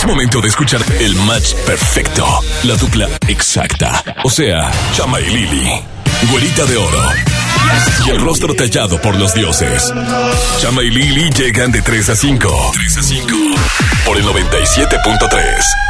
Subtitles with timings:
[0.00, 2.26] Es momento de escuchar el match perfecto.
[2.62, 4.02] La dupla exacta.
[4.24, 5.70] O sea, Chama y Lili.
[6.30, 7.02] Güerita de oro.
[8.06, 9.92] Y el rostro tallado por los dioses.
[10.58, 12.70] Chama y Lili llegan de 3 a 5.
[12.72, 13.28] 3 a 5.
[14.06, 15.89] Por el 97.3.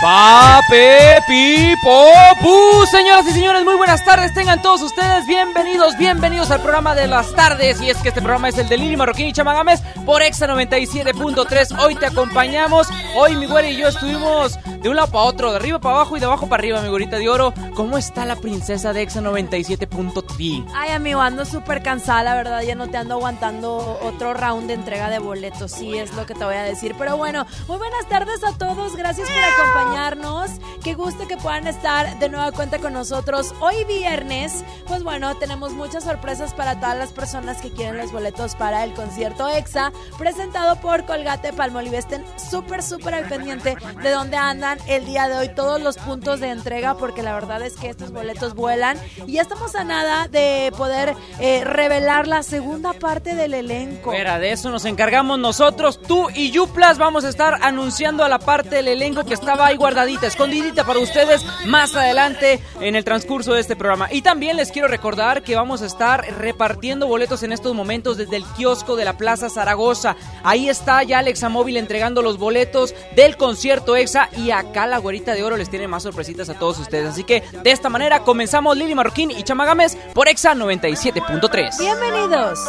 [0.00, 4.34] Pape Pipo Señoras y señores, muy buenas tardes.
[4.34, 7.80] Tengan todos ustedes bienvenidos, bienvenidos al programa de las tardes.
[7.80, 11.78] Y es que este programa es el de Lili Marroquín y Chamagames por Exa 97.3.
[11.82, 12.88] Hoy te acompañamos.
[13.16, 16.16] Hoy mi güera y yo estuvimos de un lado para otro, de arriba para abajo
[16.16, 17.52] y de abajo para arriba, mi güerita de oro.
[17.74, 20.66] ¿Cómo está la princesa de Exa 97.3?
[20.74, 22.62] Ay, amigo, ando súper cansada, la verdad.
[22.62, 25.72] Ya no te ando aguantando otro round de entrega de boletos.
[25.72, 26.94] Sí, es lo que te voy a decir.
[26.98, 28.94] Pero bueno, muy buenas tardes a todos.
[28.94, 30.50] Gracias por acompañarnos acompañarnos.
[30.82, 33.54] Qué gusto que puedan estar de nueva cuenta con nosotros.
[33.60, 38.54] Hoy viernes, pues bueno, tenemos muchas sorpresas para todas las personas que quieren los boletos
[38.54, 41.98] para el concierto EXA, presentado por Colgate Palmolive.
[41.98, 46.40] Estén súper, súper al pendiente de dónde andan el día de hoy, todos los puntos
[46.40, 48.98] de entrega, porque la verdad es que estos boletos vuelan.
[49.26, 54.12] Y ya estamos a nada de poder eh, revelar la segunda parte del elenco.
[54.12, 56.00] Mira, de eso nos encargamos nosotros.
[56.00, 59.75] Tú y Yuplas vamos a estar anunciando a la parte del elenco que estaba ahí
[59.76, 64.08] guardadita, escondidita para ustedes más adelante en el transcurso de este programa.
[64.10, 68.36] Y también les quiero recordar que vamos a estar repartiendo boletos en estos momentos desde
[68.36, 70.16] el kiosco de la Plaza Zaragoza.
[70.42, 75.34] Ahí está ya Alexa Móvil entregando los boletos del concierto EXA y acá la güerita
[75.34, 77.10] de oro les tiene más sorpresitas a todos ustedes.
[77.10, 81.78] Así que de esta manera comenzamos Lili Marroquín y Chamagames por EXA 97.3.
[81.78, 82.60] Bienvenidos.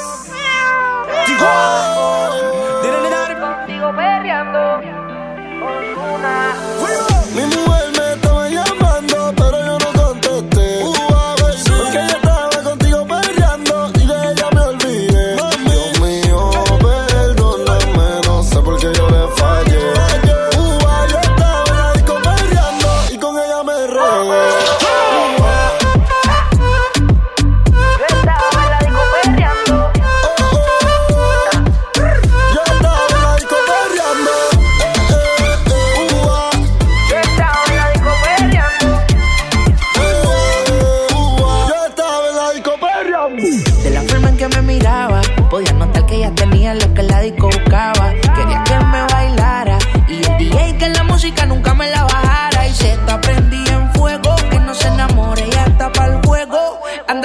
[5.59, 7.16] We're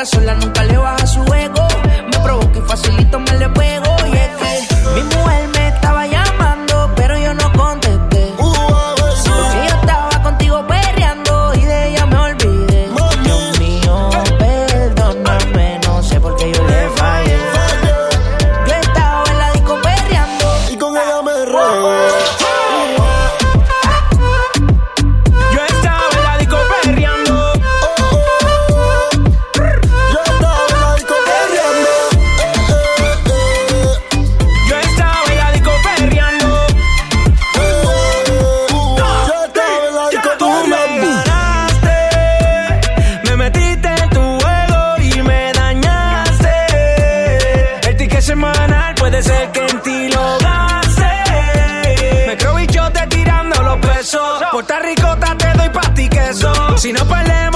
[0.04, 1.61] sola, nunca le baja su ego.
[54.72, 56.78] Puerto Ricota te doy pa' ti queso.
[56.78, 57.51] Si no perdemos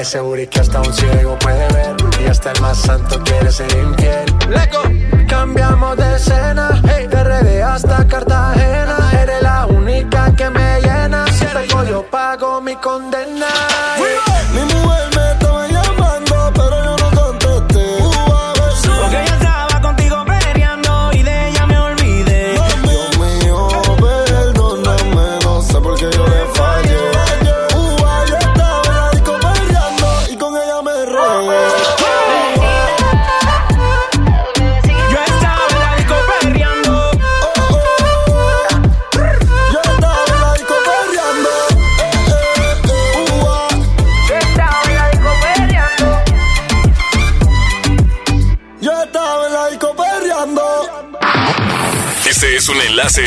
[0.00, 3.70] Ese booty que hasta un ciego puede ver y hasta el más santo quiere ser
[3.76, 4.34] infiel.
[5.28, 9.10] Cambiamos de escena, hey, de RD hasta Cartagena.
[9.20, 11.26] Eres la única que me llena.
[11.26, 11.44] Si
[11.90, 13.09] yo pago mi condena.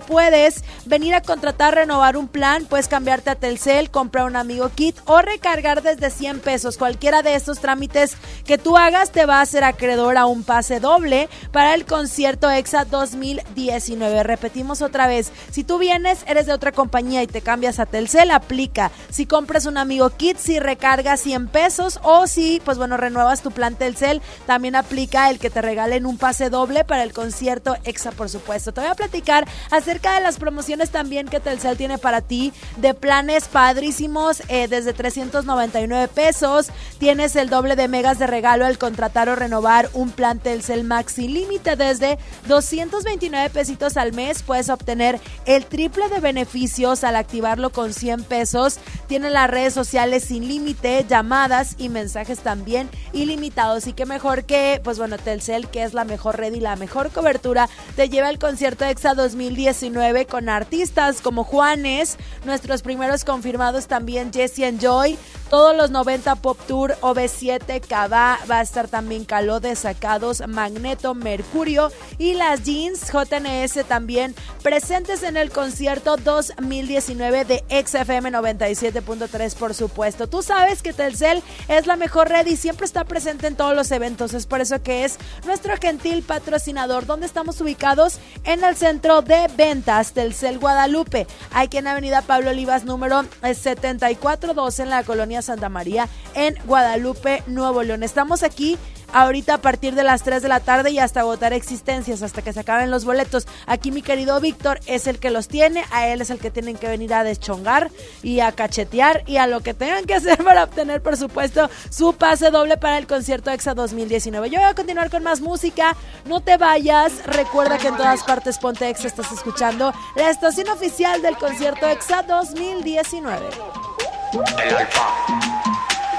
[0.07, 4.95] Puedes venir a contratar, renovar un plan, puedes cambiarte a Telcel, comprar un amigo kit
[5.05, 6.77] o recargar desde 100 pesos.
[6.77, 10.79] Cualquiera de estos trámites que tú hagas te va a hacer acreedor a un pase
[10.79, 14.23] doble para el concierto EXA 2019.
[14.23, 15.31] Repetimos otra vez.
[15.51, 18.91] Si tú vienes, eres de otra compañía y te cambias a Telcel, aplica.
[19.09, 23.51] Si compras un amigo kit, si recargas 100 pesos o si, pues bueno, renuevas tu
[23.51, 28.11] plan Telcel, también aplica el que te regalen un pase doble para el concierto EXA,
[28.11, 28.73] por supuesto.
[28.73, 29.32] Te voy a platicar
[29.71, 34.93] acerca de las promociones también que Telcel tiene para ti de planes padrísimos eh, desde
[34.93, 36.69] 399 pesos.
[36.99, 41.27] Tienes el doble de megas de regalo al contratar o renovar un plan Telcel Maxi
[41.27, 44.43] Límite desde 229 pesitos al mes.
[44.43, 48.79] Puedes obtener el triple de beneficios al activarlo con 100 pesos.
[49.07, 53.87] Tiene las redes sociales sin límite, llamadas y mensajes también ilimitados.
[53.87, 57.11] Y qué mejor que, pues bueno, Telcel, que es la mejor red y la mejor
[57.11, 64.33] cobertura, te lleva al concierto EXA 2019 con artistas como Juanes, nuestros primeros confirmados también
[64.33, 65.17] Jesse and Joy,
[65.53, 71.13] todos los 90 Pop Tour, OV7, Cava, va a estar también Caló de Sacados, Magneto,
[71.13, 74.33] Mercurio y las Jeans JNS también
[74.63, 80.25] presentes en el concierto 2019 de XFM 97.3 por supuesto.
[80.25, 83.91] Tú sabes que Telcel es la mejor red y siempre está presente en todos los
[83.91, 87.05] eventos, es por eso que es nuestro gentil patrocinador.
[87.05, 88.17] ¿Dónde estamos ubicados?
[88.43, 94.89] En el centro de ventas Telcel Guadalupe, aquí en Avenida Pablo Olivas número 7412 en
[94.89, 98.03] la colonia Santa María en Guadalupe, Nuevo León.
[98.03, 98.77] Estamos aquí
[99.13, 102.51] ahorita a partir de las 3 de la tarde y hasta agotar existencias, hasta que
[102.51, 103.47] se acaben los boletos.
[103.65, 106.75] Aquí mi querido Víctor es el que los tiene, a él es el que tienen
[106.75, 107.91] que venir a deschongar
[108.21, 112.13] y a cachetear y a lo que tengan que hacer para obtener, por supuesto, su
[112.13, 114.49] pase doble para el concierto EXA 2019.
[114.49, 115.95] Yo voy a continuar con más música,
[116.25, 121.21] no te vayas, recuerda que en todas partes Ponte EXA estás escuchando la estación oficial
[121.21, 123.92] del concierto EXA 2019.
[124.33, 125.05] El alfa.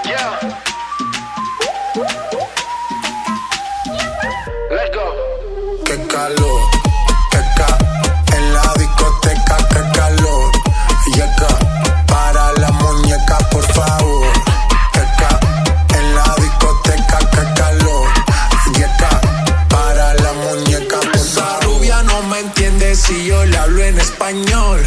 [0.04, 0.38] Yeah.
[4.70, 5.06] Let's go.
[5.84, 6.60] Qué calor,
[7.32, 10.52] qué ca en la discoteca, qué calor.
[11.06, 11.58] Y acá,
[12.06, 14.32] para la muñeca, por favor.
[14.92, 15.40] Qué ca
[15.98, 18.08] en la discoteca, qué calor.
[18.78, 19.20] Y acá,
[19.68, 21.18] para la muñeca, por favor.
[21.18, 24.86] Esa rubia no me entiende si yo le hablo en español.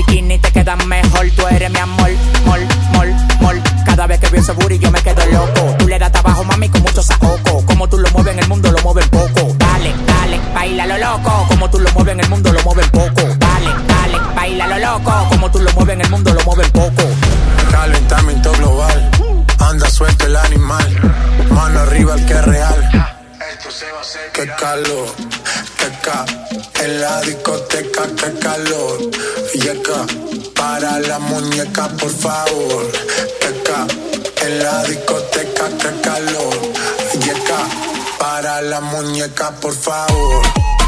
[0.00, 1.26] Los bikinis te quedan mejor.
[1.36, 2.10] Tú eres mi amor,
[2.46, 2.60] mol,
[2.92, 3.62] mol, mol.
[3.84, 5.76] Cada vez que veo ese booty yo me quedo loco.
[5.78, 7.64] Tú le das trabajo, mami, con mucho saoco.
[7.66, 9.54] Como tú lo mueves en el mundo, lo mueves poco.
[9.58, 11.46] Dale, dale, baila lo loco.
[11.48, 13.22] Como tú lo mueves en el mundo, lo mueves poco.
[13.38, 15.28] Dale, dale, baila lo loco.
[15.28, 17.02] Como tú lo mueves en el mundo, lo mueves poco.
[17.70, 19.10] Calentamiento global.
[19.58, 21.12] Anda suelto el animal.
[21.50, 23.16] Mano arriba el que es real.
[24.32, 25.08] Qué calor,
[25.76, 26.24] qué ca
[26.90, 28.98] en la discoteca, qué calor.
[29.54, 30.06] Y acá,
[30.54, 32.90] para la muñeca, por favor.
[33.40, 33.86] Qué ca
[34.46, 36.56] en la discoteca, qué calor.
[37.24, 37.60] Y acá,
[38.18, 40.79] para la muñeca, por favor.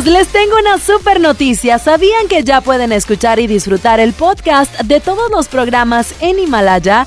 [0.00, 1.78] Les tengo una super noticia.
[1.78, 7.06] ¿Sabían que ya pueden escuchar y disfrutar el podcast de todos los programas en Himalaya?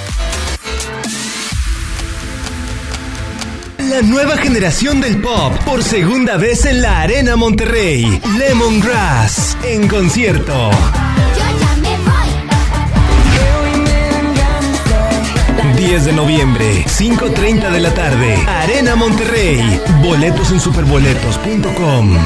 [3.91, 8.21] La nueva generación del pop por segunda vez en la Arena Monterrey.
[8.37, 10.71] Lemongrass en concierto.
[15.75, 18.37] 10 de noviembre, 5.30 de la tarde.
[18.47, 19.81] Arena Monterrey.
[20.01, 22.17] Boletos en superboletos.com.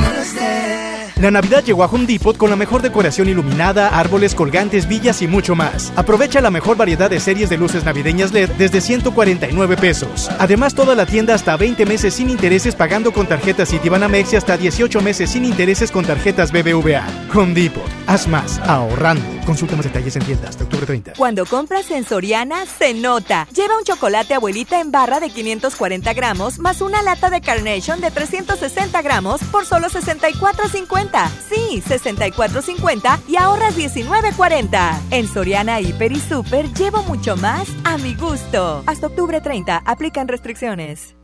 [1.22, 5.28] La Navidad llegó a Home Depot con la mejor decoración iluminada, árboles, colgantes, villas y
[5.28, 5.94] mucho más.
[5.96, 10.30] Aprovecha la mejor variedad de series de luces navideñas LED desde 149 pesos.
[10.40, 14.58] Además, toda la tienda hasta 20 meses sin intereses pagando con tarjetas Citibanamex y hasta
[14.58, 17.08] 18 meses sin intereses con tarjetas BBVA.
[17.34, 17.90] Home Depot.
[18.08, 19.24] Haz más, ahorrando.
[19.46, 21.14] Consulta más detalles en tiendas hasta octubre 30.
[21.18, 23.48] Cuando compras en Soriana, se nota.
[23.56, 28.12] Lleva un chocolate abuelita en barra de 540 gramos más una lata de Carnation de
[28.12, 31.05] 360 gramos por solo 64.50.
[31.50, 35.00] Sí, 64.50 y ahorras 19.40.
[35.12, 38.84] En Soriana Hiper y Super llevo mucho más a mi gusto.
[38.86, 41.16] Hasta octubre 30, aplican restricciones.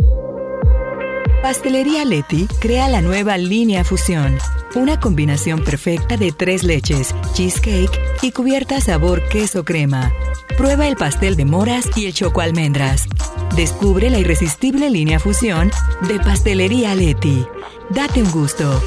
[1.41, 4.37] Pastelería Leti crea la nueva línea Fusión,
[4.75, 10.13] una combinación perfecta de tres leches, cheesecake y cubierta sabor queso crema.
[10.55, 13.07] Prueba el pastel de moras y el choco almendras.
[13.55, 15.71] Descubre la irresistible línea Fusión
[16.07, 17.47] de Pastelería Leti.
[17.89, 18.79] Date un gusto.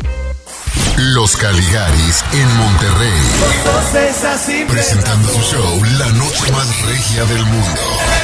[0.97, 3.21] Los Caligaris en Monterrey.
[4.69, 8.24] Presentando su show La Noche Más Regia del Mundo.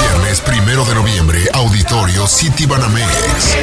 [0.00, 3.56] Viernes primero de noviembre, Auditorio City Banamex.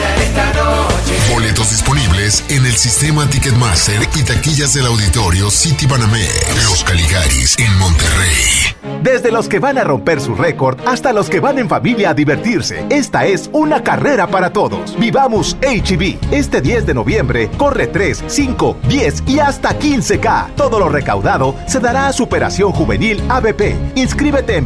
[1.31, 6.65] Boletos disponibles en el sistema Ticketmaster y taquillas del Auditorio City Banamex.
[6.69, 8.75] Los Caligaris en Monterrey.
[9.03, 12.13] Desde los que van a romper su récord hasta los que van en familia a
[12.13, 12.85] divertirse.
[12.89, 14.97] Esta es una carrera para todos.
[14.99, 16.17] Vivamos HB.
[16.31, 20.55] Este 10 de noviembre corre 3, 5, 10 y hasta 15K.
[20.55, 23.75] Todo lo recaudado se dará a Superación Juvenil ABP.
[23.95, 24.65] Inscríbete en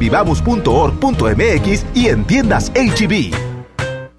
[1.34, 3.55] vivamos.org.mx y en tiendas HB.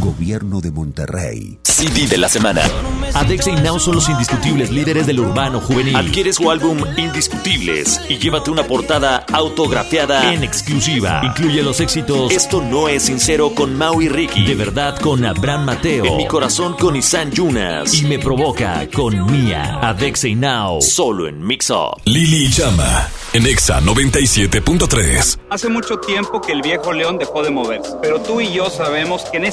[0.00, 1.58] Gobierno de Monterrey.
[1.62, 2.62] CD de la semana.
[3.14, 5.96] Adexa y Now son los indiscutibles líderes del urbano juvenil.
[5.96, 11.20] Adquiere su álbum Indiscutibles y llévate una portada autografiada en exclusiva.
[11.24, 14.44] Incluye los éxitos Esto no es sincero con Mau y Ricky.
[14.44, 16.04] De verdad con Abraham Mateo.
[16.04, 17.94] En mi corazón con Isan Yunas.
[17.94, 19.78] Y me provoca con Mía.
[19.82, 20.82] Adexa y Now.
[20.82, 22.00] Solo en Mix Up.
[22.04, 25.38] Lili y Chama en Exa 97.3.
[25.50, 29.22] Hace mucho tiempo que el viejo león dejó de moverse, pero tú y yo sabemos
[29.30, 29.44] que en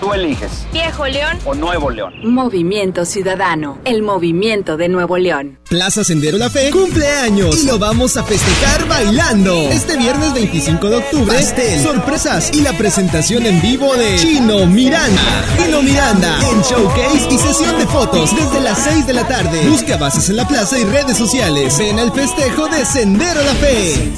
[0.00, 0.66] Tú eliges.
[0.72, 2.14] Viejo León o Nuevo León.
[2.24, 5.58] Movimiento Ciudadano, el movimiento de Nuevo León.
[5.68, 9.54] Plaza Sendero La Fe cumpleaños y lo vamos a festejar bailando.
[9.70, 15.44] Este viernes 25 de octubre, pastel, sorpresas y la presentación en vivo de Chino Miranda.
[15.62, 19.68] Chino Miranda en showcase y sesión de fotos desde las 6 de la tarde.
[19.68, 21.78] Busca bases en la plaza y redes sociales.
[21.78, 24.12] Ven al festejo de Sendero La Fe.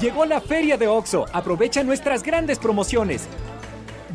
[0.00, 1.26] Llegó la feria de OXO.
[1.32, 3.22] Aprovecha nuestras grandes promociones.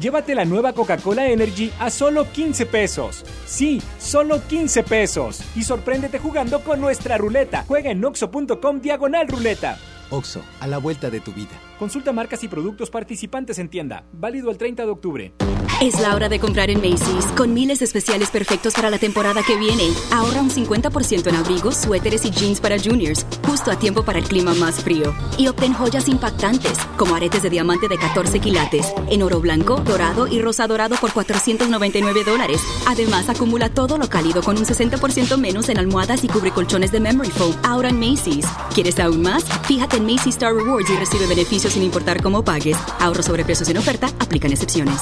[0.01, 3.23] Llévate la nueva Coca-Cola Energy a solo 15 pesos.
[3.45, 5.43] Sí, solo 15 pesos.
[5.55, 7.65] Y sorpréndete jugando con nuestra ruleta.
[7.67, 9.77] Juega en oxo.com diagonal ruleta.
[10.09, 11.51] Oxo, a la vuelta de tu vida.
[11.77, 14.03] Consulta marcas y productos participantes en tienda.
[14.11, 15.33] Válido el 30 de octubre.
[15.81, 19.57] Es la hora de comprar en Macy's, con miles especiales perfectos para la temporada que
[19.57, 19.89] viene.
[20.11, 24.25] Ahorra un 50% en abrigos, suéteres y jeans para juniors, justo a tiempo para el
[24.25, 25.11] clima más frío.
[25.39, 30.27] Y obtén joyas impactantes, como aretes de diamante de 14 quilates, en oro blanco, dorado
[30.27, 32.61] y rosa dorado por 499 dólares.
[32.85, 36.99] Además, acumula todo lo cálido con un 60% menos en almohadas y cubre colchones de
[36.99, 37.55] Memory Foam.
[37.63, 38.45] Ahora en Macy's.
[38.75, 39.45] ¿Quieres aún más?
[39.63, 42.77] Fíjate en Macy's Star Rewards y recibe beneficios sin importar cómo pagues.
[42.99, 45.01] Ahorro sobre precios en oferta, aplican excepciones.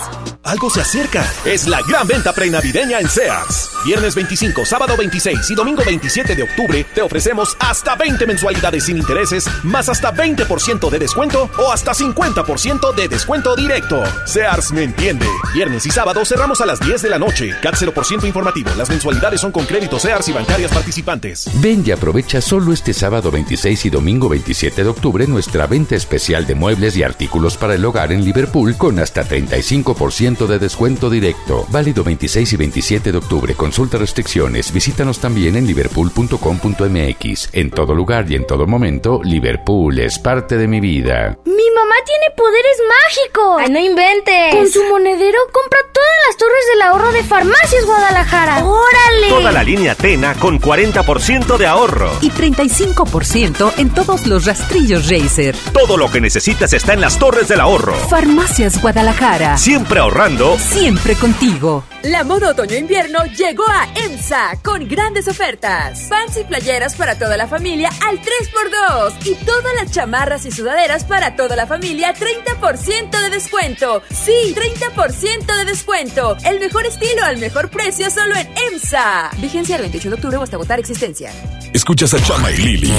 [0.69, 1.25] Se acerca.
[1.45, 3.69] Es la gran venta prenavideña en Sears.
[3.85, 8.97] Viernes 25, sábado 26 y domingo 27 de octubre te ofrecemos hasta 20 mensualidades sin
[8.97, 14.03] intereses, más hasta 20% de descuento o hasta 50% de descuento directo.
[14.25, 15.25] Sears me entiende.
[15.53, 17.55] Viernes y sábado cerramos a las 10 de la noche.
[17.61, 18.69] CAT 0% informativo.
[18.77, 21.49] Las mensualidades son con créditos Sears y bancarias participantes.
[21.55, 26.45] Ven y aprovecha solo este sábado 26 y domingo 27 de octubre nuestra venta especial
[26.45, 31.65] de muebles y artículos para el hogar en Liverpool con hasta 35% de descuento directo.
[31.69, 33.55] Válido 26 y 27 de octubre.
[33.55, 34.71] Consulta restricciones.
[34.71, 37.49] Visítanos también en liverpool.com.mx.
[37.53, 41.37] En todo lugar y en todo momento, Liverpool es parte de mi vida.
[41.45, 43.61] ¡Mi mamá tiene poderes mágicos!
[43.61, 44.55] ¡Ay, no inventes!
[44.55, 48.63] Con su monedero compra todas las torres del ahorro de Farmacias Guadalajara.
[48.65, 49.29] ¡Órale!
[49.29, 52.11] Toda la línea Tena con 40% de ahorro.
[52.21, 55.55] Y 35% en todos los rastrillos Racer.
[55.73, 57.93] Todo lo que necesitas está en las torres del ahorro.
[57.93, 59.57] Farmacias Guadalajara.
[59.57, 60.38] Siempre ahorrando.
[60.39, 61.83] Siempre contigo.
[62.03, 66.03] La moda otoño-invierno llegó a EMSA con grandes ofertas.
[66.03, 71.03] Pants y playeras para toda la familia al 3x2 y todas las chamarras y sudaderas
[71.03, 74.01] para toda la familia 30% de descuento.
[74.11, 76.37] Sí, 30% de descuento.
[76.45, 79.31] El mejor estilo al mejor precio solo en EMSA.
[79.39, 81.33] Vigencia el 28 de octubre o hasta agotar existencia.
[81.73, 82.93] Escuchas a Chama y Lili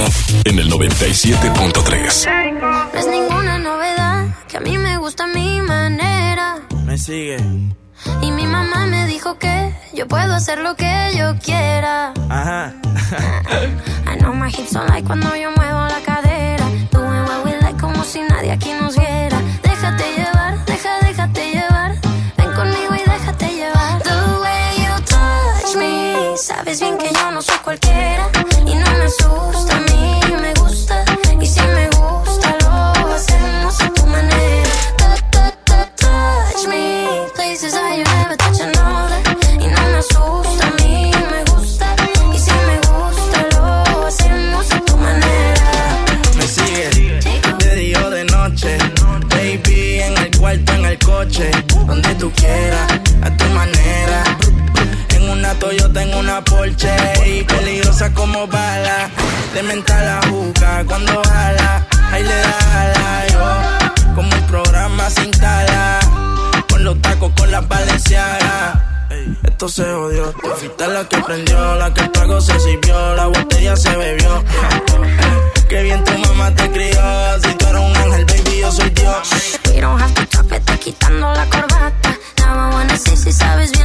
[0.45, 2.61] en el 97.3.
[2.61, 6.67] No es ninguna novedad que a mí me gusta mi manera.
[6.91, 7.30] Me sigue.
[8.23, 12.13] Y mi mamá me dijo que yo puedo hacer lo que yo quiera.
[12.29, 12.75] Ajá.
[14.07, 16.65] I know my hips don't like cuando yo muevo la cadera.
[16.91, 19.39] Doing what we like como si nadie aquí nos viera.
[19.63, 21.93] Déjate llevar, deja, déjate llevar.
[22.37, 24.03] Ven conmigo y déjate llevar.
[24.03, 26.37] The way you touch me.
[26.37, 28.29] Sabes bien que yo no soy cualquiera.
[28.67, 29.79] Y no me asusta,
[59.61, 61.87] De mental la juca cuando jala.
[62.11, 64.15] Ahí le da jala yo.
[64.15, 66.01] Como un programa sin tala.
[66.71, 68.79] Con los tacos, con las valencianas.
[69.43, 70.33] Esto se jodió.
[70.41, 74.43] Tú fuiste la que prendió, la que el trago se sirvió, la botella se bebió.
[75.69, 77.03] Qué bien tu mamá te crió.
[77.43, 79.29] Si tú eres un ángel, baby, yo soy Dios.
[79.67, 82.19] We don't have to talk, quitando la corbata.
[82.39, 83.80] Now I wanna see si sabes bien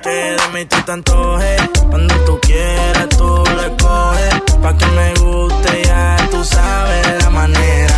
[0.00, 1.60] que de mí tú te antojes.
[1.90, 4.34] Cuando tú quieras, tú le coges.
[4.62, 7.94] Pa' que me guste, ya tú sabes la manera.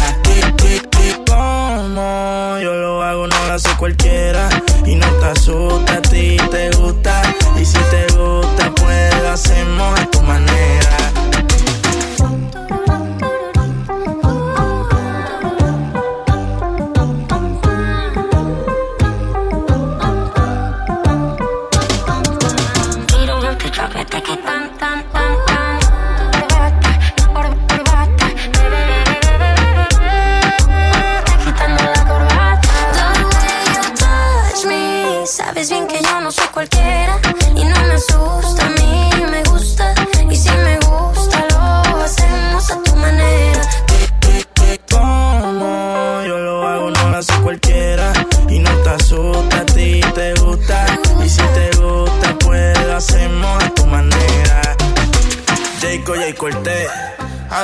[1.26, 4.48] Como yo lo hago, no lo hace cualquiera.
[4.84, 7.22] Y no te asusta, a ti te gusta.
[7.60, 10.00] Y si te gusta, pues lo hacemos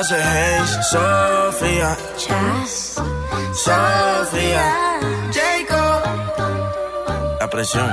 [0.07, 1.97] hace Haze, Sofía.
[3.53, 4.99] Sofía.
[5.33, 6.01] Jayco.
[7.39, 7.89] La presión.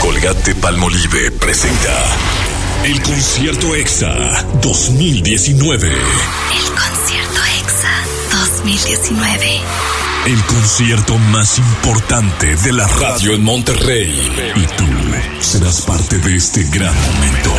[0.00, 2.04] Colgate Palmolive presenta
[2.84, 5.88] el concierto EXA 2019.
[5.88, 7.92] El concierto EXA
[8.32, 9.60] 2019.
[10.26, 14.52] El concierto más importante de la radio en Monterrey.
[14.56, 14.84] Y tú
[15.40, 17.52] serás parte de este gran momento.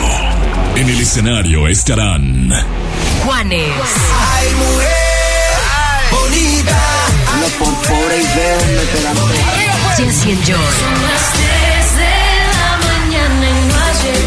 [0.76, 2.52] En el escenario estarán
[3.28, 3.74] Juanes.
[4.32, 5.08] Ay, mujer
[6.12, 6.80] bonita.
[7.42, 8.76] No por pobre y veo me
[9.98, 10.56] Jesse and Joy.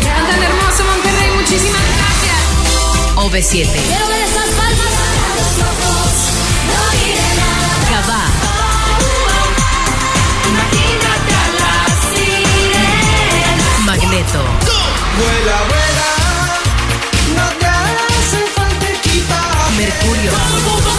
[0.02, 2.40] Tan hermoso Monterrey, muchísimas gracias.
[3.16, 3.68] OV7.
[7.90, 8.22] Cabá.
[13.86, 14.44] Magneto.
[15.16, 16.19] Vuela, vuela.
[19.80, 20.30] Mercurio.
[20.30, 20.92] Explota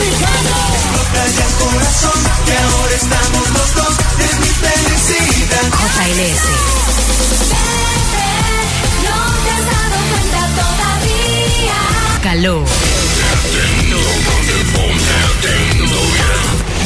[1.26, 2.20] el corazón.
[2.48, 3.94] Que ahora estamos los dos.
[4.18, 5.66] Es mi felicidad.
[5.70, 6.46] JLS.
[9.06, 11.78] No te has dado cuenta todavía.
[12.24, 12.66] Caló.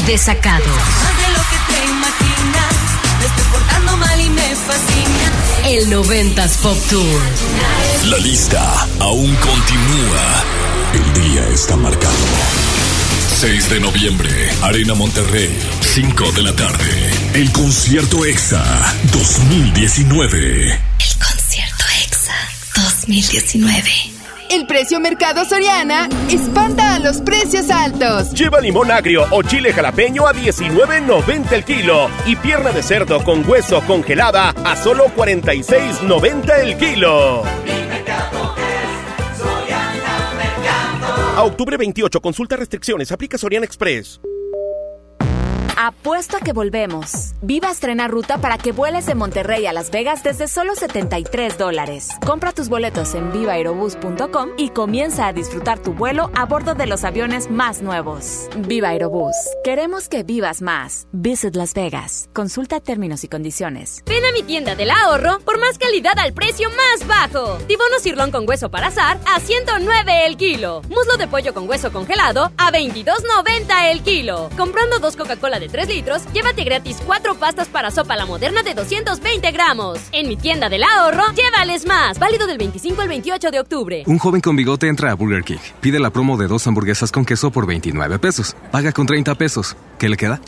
[0.06, 0.66] Desacado.
[0.66, 2.76] Más de lo que te imaginas.
[3.20, 5.28] Me estoy portando mal y me fascina.
[5.64, 7.22] El 90s Pop Tour.
[8.10, 10.65] La lista aún continúa.
[10.96, 12.14] El día está marcado.
[13.36, 14.30] 6 de noviembre,
[14.62, 17.12] Arena Monterrey, 5 de la tarde.
[17.34, 18.64] El concierto EXA
[19.12, 20.72] 2019.
[20.72, 22.34] El concierto EXA
[22.76, 23.92] 2019.
[24.52, 28.32] El precio Mercado Soriana espanta a los precios altos.
[28.32, 33.46] Lleva limón agrio o chile jalapeño a 19.90 el kilo y pierna de cerdo con
[33.46, 37.44] hueso congelada a solo 46.90 el kilo.
[41.36, 44.22] A octubre 28, consulta restricciones, aplica Soriana Express.
[45.78, 47.34] Apuesto a que volvemos.
[47.42, 52.12] Viva estrena ruta para que vueles de Monterrey a Las Vegas desde solo 73 dólares.
[52.26, 57.04] Compra tus boletos en vivaerobus.com y comienza a disfrutar tu vuelo a bordo de los
[57.04, 58.48] aviones más nuevos.
[58.58, 59.36] Viva Aerobús.
[59.66, 61.08] Queremos que vivas más.
[61.12, 62.30] Visit Las Vegas.
[62.34, 64.02] Consulta términos y condiciones.
[64.06, 67.58] Ven a mi tienda del ahorro por más calidad al precio más bajo.
[67.68, 70.84] Tibono cirlón con hueso para azar a 109 el kilo.
[70.84, 74.50] Muslo de pollo con hueso congelado a 22.90 el kilo.
[74.56, 78.74] Comprando dos Coca-Cola de 3 litros, llévate gratis 4 pastas para sopa la moderna de
[78.74, 80.00] 220 gramos.
[80.12, 82.20] En mi tienda del ahorro, llévales más.
[82.20, 84.04] Válido del 25 al 28 de octubre.
[84.08, 85.58] Un joven con bigote entra a Burger King.
[85.82, 88.56] Pide la promo de dos hamburguesas con queso por 29 pesos.
[88.72, 89.76] Paga con 30 pesos.
[90.00, 90.40] ¿Qué le queda?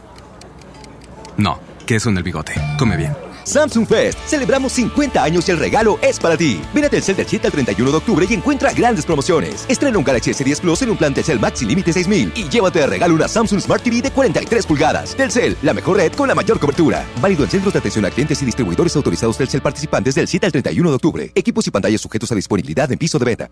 [1.38, 2.54] No, queso en el bigote.
[2.80, 3.27] Come bien.
[3.48, 4.20] Samsung Fest.
[4.28, 6.62] Celebramos 50 años y el regalo es para ti.
[6.74, 9.66] Ven a Telcel del 7 al 31 de octubre y encuentra grandes promociones.
[9.70, 12.88] Estrena un Galaxy S10 Plus en un plan Telcel Maxi Límite 6000 y llévate de
[12.88, 15.16] regalo una Samsung Smart TV de 43 pulgadas.
[15.16, 17.06] Telcel, la mejor red con la mayor cobertura.
[17.22, 20.52] Válido en centros de atención a clientes y distribuidores autorizados Telcel participantes del 7 al
[20.52, 21.32] 31 de octubre.
[21.34, 23.50] Equipos y pantallas sujetos a disponibilidad en piso de beta.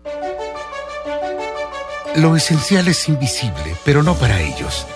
[2.16, 4.86] Lo esencial es invisible, pero no para ellos.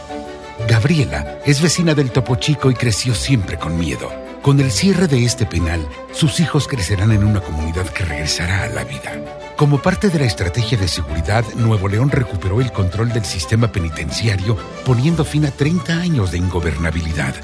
[0.68, 4.29] Gabriela es vecina del Topo Chico y creció siempre con miedo.
[4.42, 8.68] Con el cierre de este penal, sus hijos crecerán en una comunidad que regresará a
[8.68, 9.52] la vida.
[9.54, 14.56] Como parte de la estrategia de seguridad, Nuevo León recuperó el control del sistema penitenciario,
[14.86, 17.34] poniendo fin a 30 años de ingobernabilidad.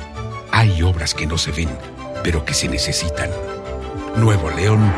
[0.51, 1.69] Hay obras que no se ven,
[2.25, 3.29] pero que se necesitan.
[4.17, 4.91] Nuevo León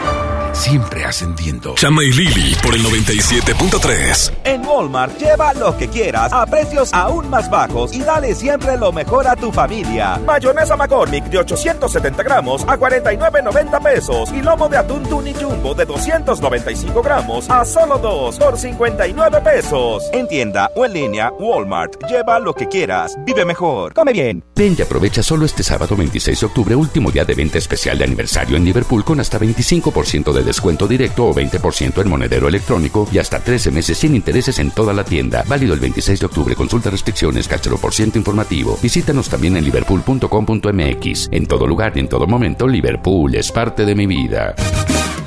[0.53, 1.75] siempre ascendiendo.
[1.75, 4.33] Chama y Lili por el 97.3.
[4.45, 8.93] En Walmart lleva lo que quieras a precios aún más bajos y dale siempre lo
[8.93, 10.21] mejor a tu familia.
[10.27, 15.85] Mayonesa McCormick de 870 gramos a 49.90 pesos y lomo de atún Tuni Jumbo de
[15.85, 20.05] 295 gramos a solo 2 por 59 pesos.
[20.13, 22.05] En tienda o en línea, Walmart.
[22.09, 23.17] Lleva lo que quieras.
[23.25, 23.95] Vive mejor.
[23.95, 24.45] Come bien.
[24.55, 28.05] Ven y aprovecha solo este sábado 26 de octubre, último día de venta especial de
[28.05, 33.19] aniversario en Liverpool con hasta 25% de descuento directo o 20% en monedero electrónico y
[33.19, 35.45] hasta 13 meses sin intereses en toda la tienda.
[35.47, 36.55] Válido el 26 de octubre.
[36.55, 38.79] Consulta restricciones, cachero por ciento informativo.
[38.83, 41.29] Visítanos también en liverpool.com.mx.
[41.31, 44.55] En todo lugar y en todo momento, Liverpool es parte de mi vida.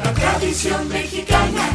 [0.03, 1.69] La tradición mexicana.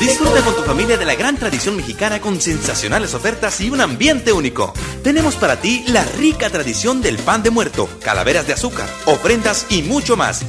[0.00, 4.32] Disfruta con tu familia de la gran tradición mexicana con sensacionales ofertas y un ambiente
[4.32, 4.72] único.
[5.02, 9.82] Tenemos para ti la rica tradición del pan de muerto, calaveras de azúcar, ofrendas y
[9.82, 10.46] mucho más.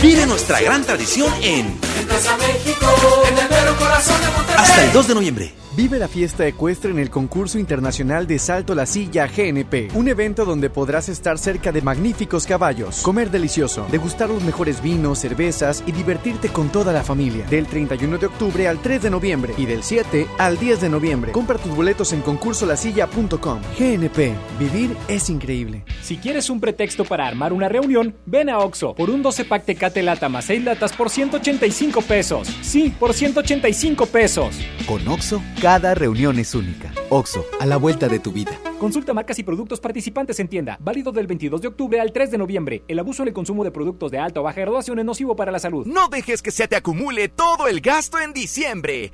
[0.00, 2.86] Vive nuestra gran tradición en Plaza México,
[3.28, 4.56] en el mero corazón de Monterrey.
[4.58, 5.54] hasta el 2 de noviembre.
[5.74, 10.44] Vive la fiesta ecuestre en el concurso internacional de Salto la Silla GNP, un evento
[10.44, 15.92] donde podrás estar cerca de magníficos caballos, comer delicioso, degustar los mejores vinos, cervezas y
[15.92, 17.46] divertirte con toda la familia.
[17.46, 21.32] Del 31 de octubre al 3 de noviembre y del 7 al 10 de noviembre.
[21.32, 23.62] Compra tus boletos en concursolasilla.com.
[23.78, 25.84] GNP, vivir es increíble.
[26.02, 29.64] Si quieres un pretexto para armar una reunión, ven a Oxo por un 12 pack
[29.64, 32.48] Tecate Lata más 6 latas por 185 pesos.
[32.60, 34.60] Sí, por 185 pesos.
[34.86, 36.92] Con Oxo, cada reunión es única.
[37.08, 38.50] Oxo, a la vuelta de tu vida.
[38.80, 40.76] Consulta marcas y productos participantes en tienda.
[40.80, 42.82] Válido del 22 de octubre al 3 de noviembre.
[42.88, 45.52] El abuso en el consumo de productos de alta o baja graduación es nocivo para
[45.52, 45.86] la salud.
[45.86, 49.12] No dejes que se te acumule todo el gasto en diciembre.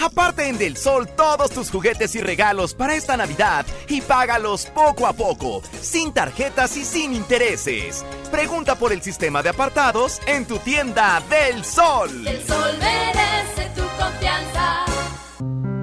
[0.00, 5.04] Aparte en Del Sol todos tus juguetes y regalos para esta Navidad y págalos poco
[5.04, 8.04] a poco, sin tarjetas y sin intereses.
[8.30, 12.24] Pregunta por el sistema de apartados en tu tienda Del Sol.
[12.24, 14.85] El sol merece tu confianza.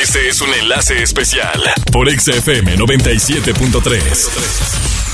[0.00, 5.07] Este es un enlace especial por XFM 97.3.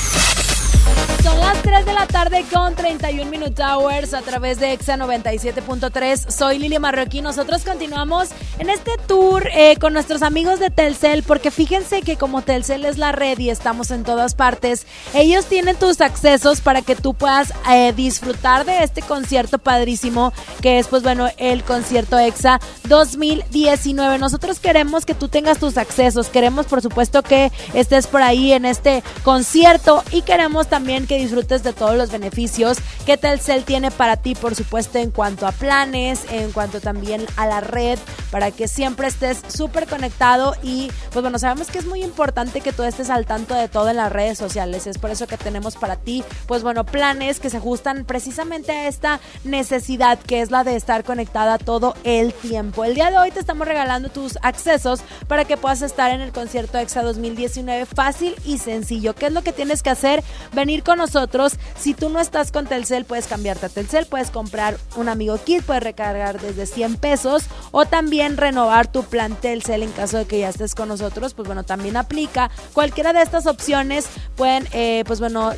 [1.74, 6.30] Son las 3 de la tarde con 31 Minute Hours a través de EXA 97.3.
[6.30, 7.20] Soy Lili Marroquí.
[7.20, 8.28] Nosotros continuamos
[8.60, 12.96] en este tour eh, con nuestros amigos de Telcel, porque fíjense que como Telcel es
[12.96, 17.52] la red y estamos en todas partes, ellos tienen tus accesos para que tú puedas
[17.68, 24.18] eh, disfrutar de este concierto padrísimo que es, pues bueno, el concierto EXA 2019.
[24.18, 28.64] Nosotros queremos que tú tengas tus accesos, queremos por supuesto que estés por ahí en
[28.64, 34.16] este concierto y queremos también que disfrutes de todos los beneficios que Telcel tiene para
[34.16, 37.98] ti, por supuesto, en cuanto a planes, en cuanto también a la red,
[38.30, 42.72] para que siempre estés súper conectado y pues bueno, sabemos que es muy importante que
[42.72, 44.86] tú estés al tanto de todo en las redes sociales.
[44.86, 48.88] Es por eso que tenemos para ti, pues bueno, planes que se ajustan precisamente a
[48.88, 52.84] esta necesidad que es la de estar conectada todo el tiempo.
[52.84, 56.32] El día de hoy te estamos regalando tus accesos para que puedas estar en el
[56.32, 59.14] concierto EXA 2019 fácil y sencillo.
[59.14, 60.22] ¿Qué es lo que tienes que hacer?
[60.52, 61.53] Venir con nosotros.
[61.78, 65.62] Si tú no estás con Telcel, puedes cambiarte a Telcel, puedes comprar un amigo kit,
[65.62, 70.40] puedes recargar desde 100 pesos o también renovar tu plan Telcel en caso de que
[70.40, 71.34] ya estés con nosotros.
[71.34, 72.50] Pues bueno, también aplica.
[72.72, 75.52] Cualquiera de estas opciones pueden, eh, pues bueno,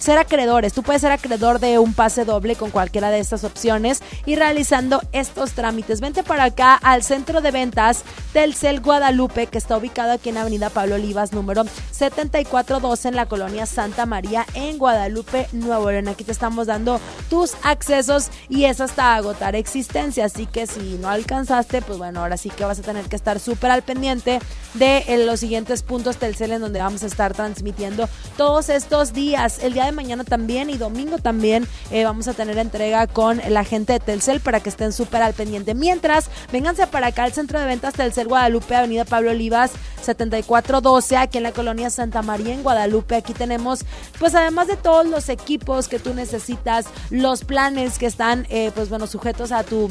[0.00, 0.72] ser acreedores.
[0.72, 5.00] Tú puedes ser acreedor de un pase doble con cualquiera de estas opciones y realizando
[5.12, 6.00] estos trámites.
[6.00, 10.70] Vente para acá al centro de ventas Telcel Guadalupe, que está ubicado aquí en Avenida
[10.70, 15.07] Pablo Olivas, número 7412 en la colonia Santa María en Guadalupe,
[15.52, 16.08] Nuevo León.
[16.08, 20.24] Aquí te estamos dando tus accesos y es hasta agotar existencia.
[20.24, 23.40] Así que si no alcanzaste, pues bueno, ahora sí que vas a tener que estar
[23.40, 24.40] súper al pendiente
[24.74, 29.62] de eh, los siguientes puntos Telcel en donde vamos a estar transmitiendo todos estos días.
[29.62, 33.64] El día de mañana también y domingo también eh, vamos a tener entrega con la
[33.64, 35.74] gente de Telcel para que estén súper al pendiente.
[35.74, 41.38] Mientras, vénganse para acá al centro de ventas Telcel Guadalupe, Avenida Pablo Olivas 7412, aquí
[41.38, 43.16] en la colonia Santa María en Guadalupe.
[43.16, 43.80] Aquí tenemos,
[44.18, 48.88] pues además de todos los equipos que tú necesitas, los planes que están, eh, pues
[48.88, 49.88] bueno, sujetos a tu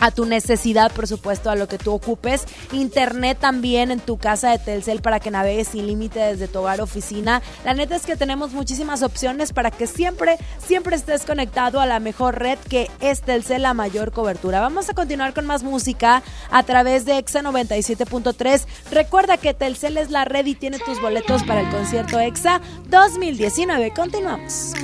[0.00, 2.44] a tu necesidad, por supuesto, a lo que tú ocupes.
[2.72, 6.80] Internet también en tu casa de Telcel para que navegues sin límite desde tu hogar
[6.80, 7.42] oficina.
[7.64, 12.00] La neta es que tenemos muchísimas opciones para que siempre, siempre estés conectado a la
[12.00, 14.60] mejor red que es Telcel, la mayor cobertura.
[14.60, 18.64] Vamos a continuar con más música a través de EXA 97.3.
[18.90, 23.92] Recuerda que Telcel es la red y tiene tus boletos para el concierto EXA 2019.
[23.92, 24.74] Continuamos.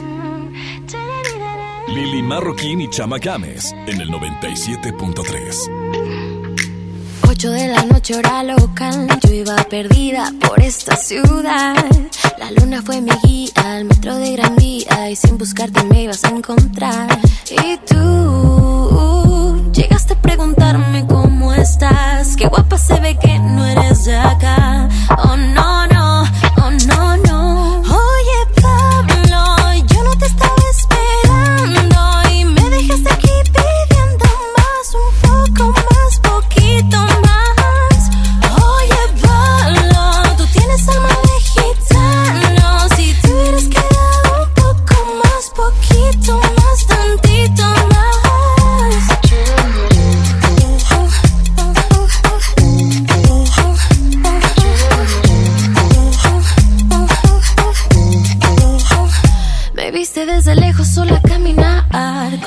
[1.88, 5.96] Lili Marroquín y Chama Games en el 97.3.
[7.28, 11.76] 8 de la noche hora local, yo iba perdida por esta ciudad.
[12.38, 16.24] La luna fue mi guía al metro de Gran Vía y sin buscarte me ibas
[16.24, 17.18] a encontrar.
[17.50, 24.16] Y tú llegaste a preguntarme cómo estás, qué guapa se ve que no eres de
[24.16, 24.88] acá.
[25.24, 25.75] Oh no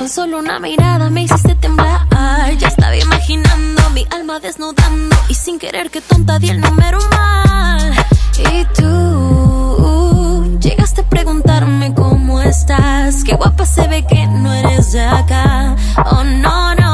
[0.00, 2.06] con solo una mirada me hiciste temblar.
[2.56, 7.92] Ya estaba imaginando mi alma desnudando y sin querer que tonta di el número mal.
[8.50, 15.02] Y tú llegaste a preguntarme cómo estás, qué guapa se ve que no eres de
[15.02, 15.76] acá.
[16.10, 16.89] Oh no no,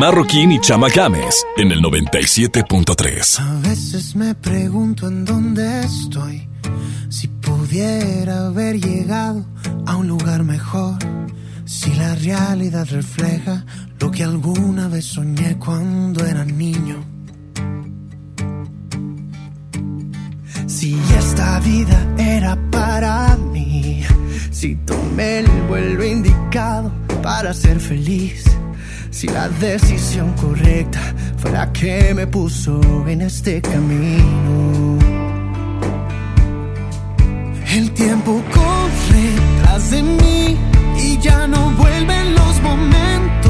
[0.00, 3.38] Marroquín y Chama Games en el 97.3.
[3.38, 6.48] A veces me pregunto en dónde estoy.
[7.10, 9.44] Si pudiera haber llegado
[9.84, 10.96] a un lugar mejor.
[11.66, 13.66] Si la realidad refleja
[13.98, 17.04] lo que alguna vez soñé cuando era niño.
[20.66, 24.02] Si esta vida era para mí.
[24.50, 26.90] Si tomé el vuelo indicado
[27.22, 28.59] para ser feliz.
[29.10, 31.00] Si la decisión correcta
[31.38, 34.98] fue la que me puso en este camino.
[37.72, 39.26] El tiempo corre
[39.62, 40.56] tras de mí
[40.98, 43.49] y ya no vuelven los momentos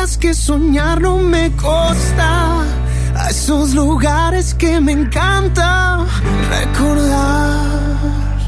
[0.00, 2.64] Días que soñar no me costaba.
[3.16, 6.06] A esos lugares que me encanta
[6.48, 8.38] recordar.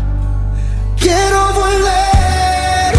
[0.98, 2.92] Quiero volver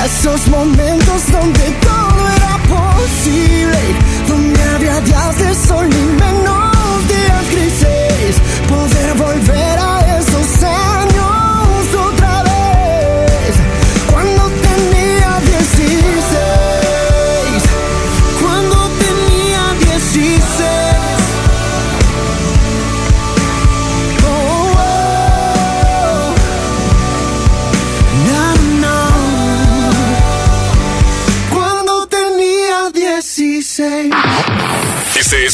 [0.00, 3.80] a esos momentos donde todo era posible.
[4.28, 8.34] Donde había días de sol y menos días grises.
[8.68, 9.43] Poder volver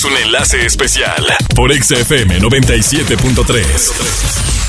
[0.04, 1.24] un enlace especial
[1.54, 4.59] por XFM 97.3.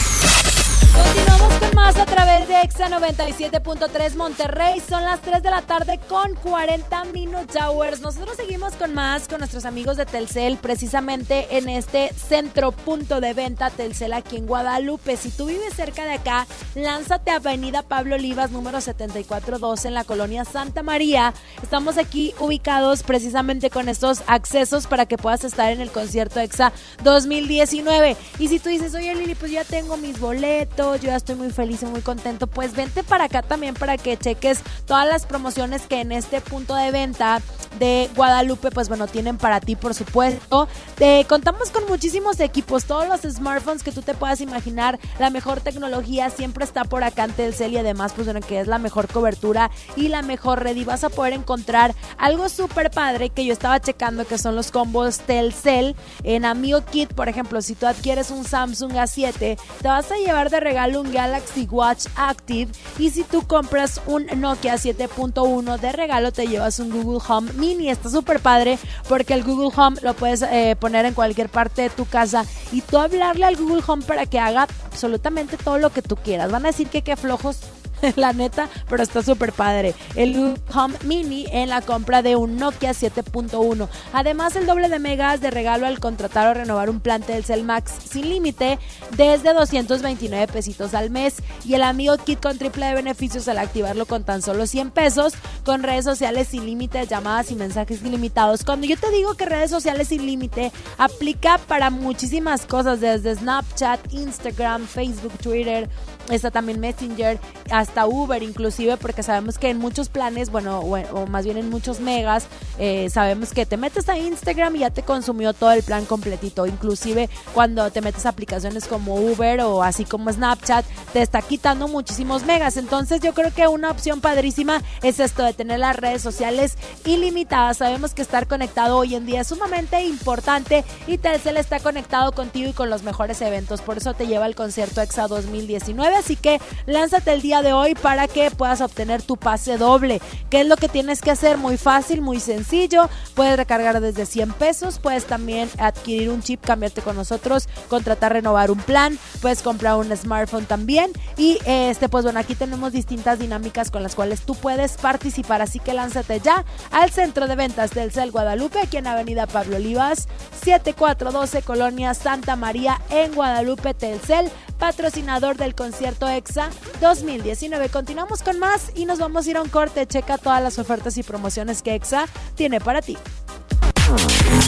[2.81, 4.79] Exa 97.3 Monterrey.
[4.79, 8.01] Son las 3 de la tarde con 40 Minute Hours.
[8.01, 13.35] Nosotros seguimos con más con nuestros amigos de Telcel, precisamente en este centro punto de
[13.35, 15.15] venta Telcel aquí en Guadalupe.
[15.15, 20.03] Si tú vives cerca de acá, lánzate a Avenida Pablo Olivas, número 7412 en la
[20.03, 21.35] colonia Santa María.
[21.61, 26.73] Estamos aquí ubicados precisamente con estos accesos para que puedas estar en el concierto EXA
[27.03, 28.17] 2019.
[28.39, 31.51] Y si tú dices, oye Lili, pues ya tengo mis boletos, yo ya estoy muy
[31.51, 35.83] feliz y muy contento, pues vente para acá también para que cheques todas las promociones
[35.83, 37.41] que en este punto de venta
[37.79, 40.67] de Guadalupe, pues bueno, tienen para ti, por supuesto.
[40.95, 45.61] Te contamos con muchísimos equipos, todos los smartphones que tú te puedas imaginar, la mejor
[45.61, 49.07] tecnología siempre está por acá en Telcel y además, pues bueno, que es la mejor
[49.07, 53.53] cobertura y la mejor red y vas a poder encontrar algo súper padre que yo
[53.53, 58.31] estaba checando que son los combos Telcel en Amigo Kit, por ejemplo, si tú adquieres
[58.31, 62.50] un Samsung A7, te vas a llevar de regalo un Galaxy Watch Active
[62.99, 67.89] y si tú compras un Nokia 7.1 de regalo te llevas un Google Home Mini.
[67.89, 68.77] Está súper padre
[69.07, 72.81] porque el Google Home lo puedes eh, poner en cualquier parte de tu casa y
[72.81, 76.51] tú hablarle al Google Home para que haga absolutamente todo lo que tú quieras.
[76.51, 77.59] Van a decir que qué flojos
[78.15, 79.93] la neta, pero está súper padre.
[80.15, 83.87] El Home Mini en la compra de un Nokia 7.1.
[84.13, 87.93] Además, el doble de megas de regalo al contratar o renovar un plan Telcel Max
[88.09, 88.79] sin límite
[89.15, 91.35] desde 229 pesitos al mes.
[91.65, 95.33] Y el amigo kit con triple de beneficios al activarlo con tan solo 100 pesos,
[95.63, 98.63] con redes sociales sin límite, llamadas y mensajes ilimitados.
[98.63, 104.13] Cuando yo te digo que redes sociales sin límite, aplica para muchísimas cosas, desde Snapchat,
[104.13, 105.89] Instagram, Facebook, Twitter,
[106.29, 107.39] está también Messenger,
[107.71, 111.99] hasta Uber inclusive, porque sabemos que en muchos planes, bueno, o, más bien en muchos
[111.99, 112.47] megas,
[112.77, 116.65] eh, sabemos que te metes a Instagram y ya te consumió todo el plan completito.
[116.65, 121.87] Inclusive cuando te metes a aplicaciones como Uber o así como Snapchat, te está quitando
[121.87, 122.77] muchísimos megas.
[122.77, 127.77] Entonces yo creo que una opción padrísima es esto de tener las redes sociales ilimitadas.
[127.77, 132.69] Sabemos que estar conectado hoy en día es sumamente importante y Telcel está conectado contigo
[132.69, 133.81] y con los mejores eventos.
[133.81, 137.95] Por eso te lleva al concierto EXA 2019 así que lánzate el día de hoy
[137.95, 140.21] para que puedas obtener tu pase doble.
[140.49, 141.57] ¿Qué es lo que tienes que hacer?
[141.57, 143.09] Muy fácil, muy sencillo.
[143.35, 148.71] Puedes recargar desde 100 pesos, puedes también adquirir un chip, cambiarte con nosotros, contratar, renovar
[148.71, 153.91] un plan, puedes comprar un smartphone también y este pues bueno, aquí tenemos distintas dinámicas
[153.91, 158.11] con las cuales tú puedes participar, así que lánzate ya al centro de ventas del
[158.11, 160.27] CEL Guadalupe, aquí en Avenida Pablo Olivas,
[160.63, 167.89] 7412 Colonia Santa María en Guadalupe Telcel, patrocinador del concierto concierto EXA 2019.
[167.89, 170.07] Continuamos con más y nos vamos a ir a un corte.
[170.07, 172.25] Checa todas las ofertas y promociones que EXA
[172.55, 173.19] tiene para ti.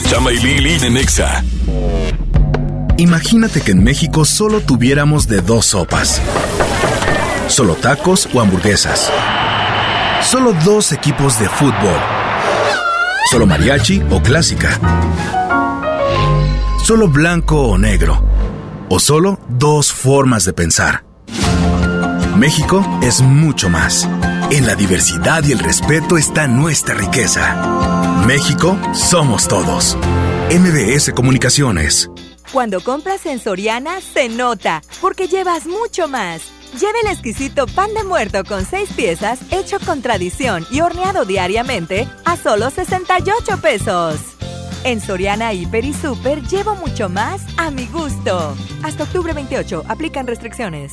[0.08, 1.42] Chama y Lili en EXA.
[2.98, 6.22] Imagínate que en México solo tuviéramos de dos sopas.
[7.48, 9.10] Solo tacos o hamburguesas.
[10.22, 11.98] Solo dos equipos de fútbol.
[13.32, 14.78] Solo mariachi o clásica.
[16.84, 18.24] Solo blanco o negro.
[18.88, 21.03] O solo dos formas de pensar.
[22.44, 24.06] México es mucho más.
[24.50, 28.22] En la diversidad y el respeto está nuestra riqueza.
[28.26, 29.96] México somos todos.
[30.50, 32.10] MBS Comunicaciones.
[32.52, 36.42] Cuando compras en Soriana, se nota, porque llevas mucho más.
[36.78, 42.06] Lleve el exquisito pan de muerto con seis piezas, hecho con tradición y horneado diariamente,
[42.26, 44.20] a solo 68 pesos.
[44.84, 48.54] En Soriana Hiper y Super llevo mucho más a mi gusto.
[48.82, 50.92] Hasta octubre 28, aplican restricciones.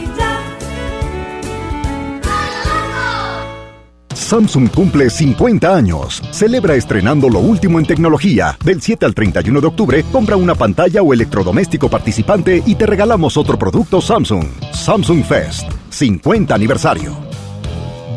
[4.31, 6.21] Samsung cumple 50 años.
[6.31, 8.57] Celebra estrenando lo último en tecnología.
[8.63, 13.35] Del 7 al 31 de octubre, compra una pantalla o electrodoméstico participante y te regalamos
[13.35, 14.45] otro producto Samsung.
[14.71, 15.69] Samsung Fest.
[15.89, 17.30] 50 aniversario.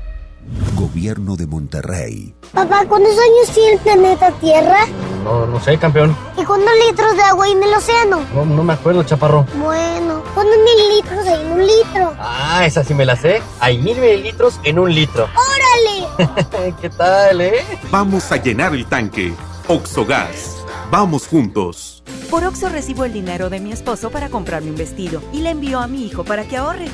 [0.75, 2.33] Gobierno de Monterrey.
[2.53, 4.85] Papá, ¿cuántos años tiene el planeta Tierra?
[5.23, 6.15] No, no sé, campeón.
[6.37, 8.21] ¿Y cuántos litros de agua hay en el océano?
[8.33, 9.45] No, no me acuerdo, chaparro.
[9.55, 12.13] Bueno, ¿cuántos mililitros hay en un litro?
[12.19, 13.41] Ah, esa sí me la sé.
[13.59, 15.29] Hay mil mililitros en un litro.
[16.17, 16.73] ¡Órale!
[16.81, 17.63] ¿Qué tal, eh?
[17.89, 19.33] Vamos a llenar el tanque.
[19.67, 20.57] Oxogas.
[20.89, 22.03] Vamos juntos.
[22.29, 25.79] Por Oxo recibo el dinero de mi esposo para comprarme un vestido y le envío
[25.79, 26.87] a mi hijo para que ahorre.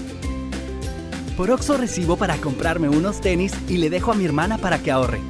[1.38, 4.91] Por Oxo recibo para comprarme unos tenis y le dejo a mi hermana para que
[4.91, 5.21] ahorre.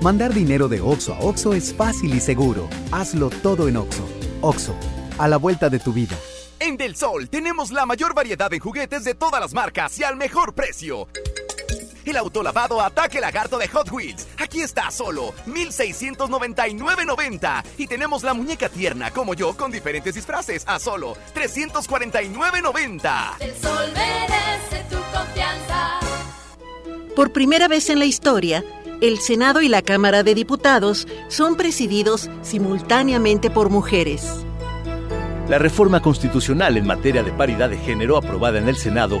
[0.00, 2.66] Mandar dinero de Oxo a Oxo es fácil y seguro.
[2.92, 4.08] Hazlo todo en Oxo.
[4.40, 4.74] Oxo,
[5.18, 6.16] a la vuelta de tu vida.
[6.58, 10.16] En Del Sol tenemos la mayor variedad de juguetes de todas las marcas y al
[10.16, 11.06] mejor precio.
[12.06, 14.26] El autolavado Ataque Lagarto de Hot Wheels.
[14.38, 20.78] Aquí está solo 1699.90 y tenemos la muñeca tierna como yo con diferentes disfraces a
[20.78, 23.38] solo 349.90.
[23.40, 25.98] El sol merece tu confianza.
[27.16, 28.62] Por primera vez en la historia,
[29.00, 34.46] el Senado y la Cámara de Diputados son presididos simultáneamente por mujeres.
[35.48, 39.20] La reforma constitucional en materia de paridad de género aprobada en el Senado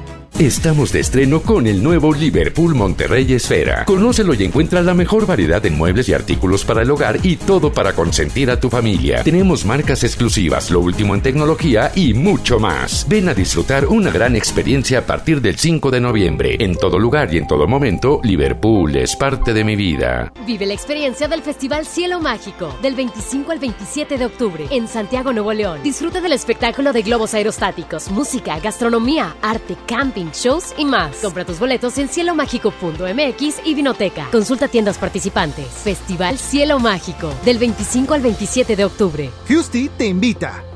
[0.41, 3.85] Estamos de estreno con el nuevo Liverpool Monterrey Esfera.
[3.85, 7.71] Conócelo y encuentra la mejor variedad de muebles y artículos para el hogar y todo
[7.71, 9.21] para consentir a tu familia.
[9.21, 13.05] Tenemos marcas exclusivas, lo último en tecnología y mucho más.
[13.07, 16.55] Ven a disfrutar una gran experiencia a partir del 5 de noviembre.
[16.59, 20.33] En todo lugar y en todo momento, Liverpool es parte de mi vida.
[20.47, 25.33] Vive la experiencia del Festival Cielo Mágico del 25 al 27 de octubre en Santiago,
[25.33, 25.81] Nuevo León.
[25.83, 31.17] Disfruta del espectáculo de globos aerostáticos, música, gastronomía, arte, camping shows y más.
[31.17, 34.29] Compra tus boletos en cielomágico.mx y Vinoteca.
[34.31, 35.67] Consulta tiendas participantes.
[35.67, 39.29] Festival Cielo Mágico, del 25 al 27 de octubre.
[39.45, 40.70] Fusty te invita.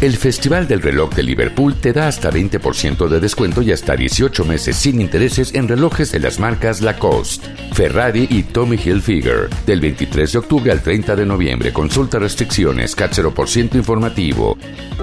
[0.00, 4.44] El Festival del Reloj de Liverpool te da hasta 20% de descuento y hasta 18
[4.44, 9.50] meses sin intereses en relojes de las marcas Lacoste, Ferrari y Tommy Hilfiger.
[9.66, 11.72] Del 23 de octubre al 30 de noviembre.
[11.72, 12.94] Consulta restricciones,
[13.34, 14.56] por ciento informativo.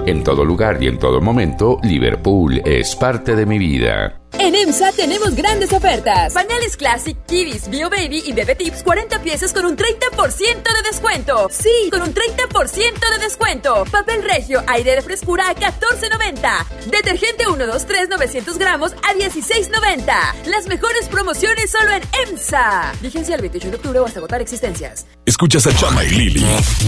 [0.06, 4.25] En todo lugar y en todo momento, Liverpool es parte de mi vida.
[4.38, 6.34] En EMSA tenemos grandes ofertas.
[6.34, 11.48] Pañales Classic, Kiddies, Bio Baby y Bebe Tips 40 piezas con un 30% de descuento.
[11.50, 13.84] Sí, con un 30% de descuento.
[13.90, 16.66] Papel Regio, aire de frescura a 14.90.
[16.90, 20.46] Detergente 123 900 gramos a 16.90.
[20.46, 22.92] Las mejores promociones solo en EMSA.
[23.00, 25.06] Vigencia el 28 de octubre o hasta agotar existencias.
[25.24, 26.46] Escuchas a Chama y Lili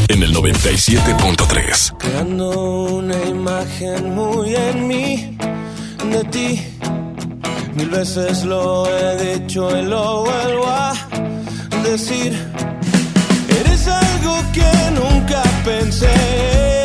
[0.09, 1.97] en el 97.3.
[1.99, 5.39] Creando una imagen muy en mí,
[6.05, 6.79] de ti
[7.79, 10.93] Mil veces lo he dicho y lo vuelvo a
[11.85, 12.37] decir.
[13.61, 14.71] Eres algo que
[15.01, 16.78] nunca pensé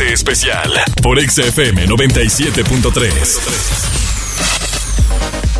[0.00, 0.72] especial
[1.02, 3.82] por XFM 97.3.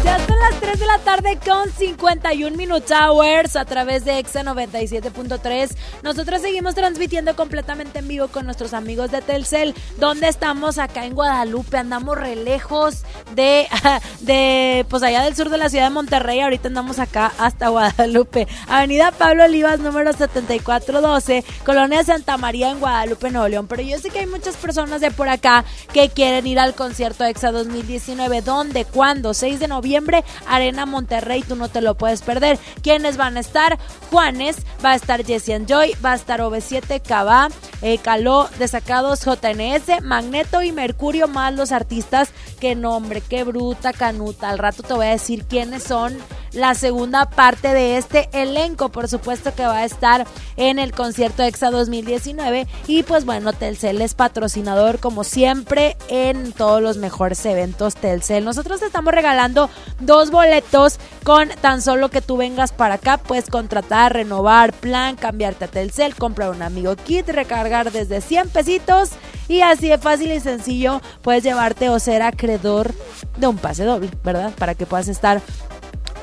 [0.04, 4.42] Ya son las 3 de la tarde con 51 Minutes Hours a través de Exa
[4.42, 5.76] 97.3.
[6.02, 9.74] Nosotros seguimos transmitiendo completamente en vivo con nuestros amigos de Telcel.
[9.98, 10.78] donde estamos?
[10.78, 11.76] Acá en Guadalupe.
[11.76, 13.04] Andamos re lejos
[13.34, 13.66] de,
[14.20, 16.40] de, pues allá del sur de la ciudad de Monterrey.
[16.40, 18.46] Ahorita andamos acá hasta Guadalupe.
[18.68, 23.66] Avenida Pablo Olivas, número 7412, Colonia Santa María en Guadalupe, Nuevo León.
[23.66, 27.24] Pero yo sé que hay muchas personas de por acá que quieren ir al concierto
[27.24, 28.42] EXA 2019.
[28.42, 28.84] ¿Dónde?
[28.84, 29.34] ¿Cuándo?
[29.34, 31.42] 6 de noviembre, Arena Monterrey.
[31.42, 32.58] Tú no te lo puedes perder.
[32.82, 33.78] ¿Quiénes van a estar?
[34.10, 37.48] Juanes, va a estar Jesse and Joy, va a estar OV7, Cabá,
[37.80, 42.30] eh, Caló, Desacados, JNS, Magneto y Mercurio, más los artistas.
[42.60, 44.50] Qué nombre, qué bruta, canuta.
[44.50, 46.16] Al rato te voy a decir quiénes son
[46.52, 51.42] la segunda parte de este elenco, por supuesto que va a estar en el concierto
[51.42, 57.94] EXA 2019 y pues bueno, Telcel es patrocinador como siempre en todos los mejores eventos
[57.94, 58.44] Telcel.
[58.44, 59.70] Nosotros te estamos regalando
[60.00, 65.64] dos boletos con tan solo que tú vengas para acá, puedes contratar, renovar plan, cambiarte
[65.64, 69.10] a Telcel, comprar un amigo kit, recargar desde 100 pesitos
[69.48, 72.94] y así de fácil y sencillo puedes llevarte o ser acreedor
[73.36, 74.52] de un pase doble, ¿verdad?
[74.56, 75.42] Para que puedas estar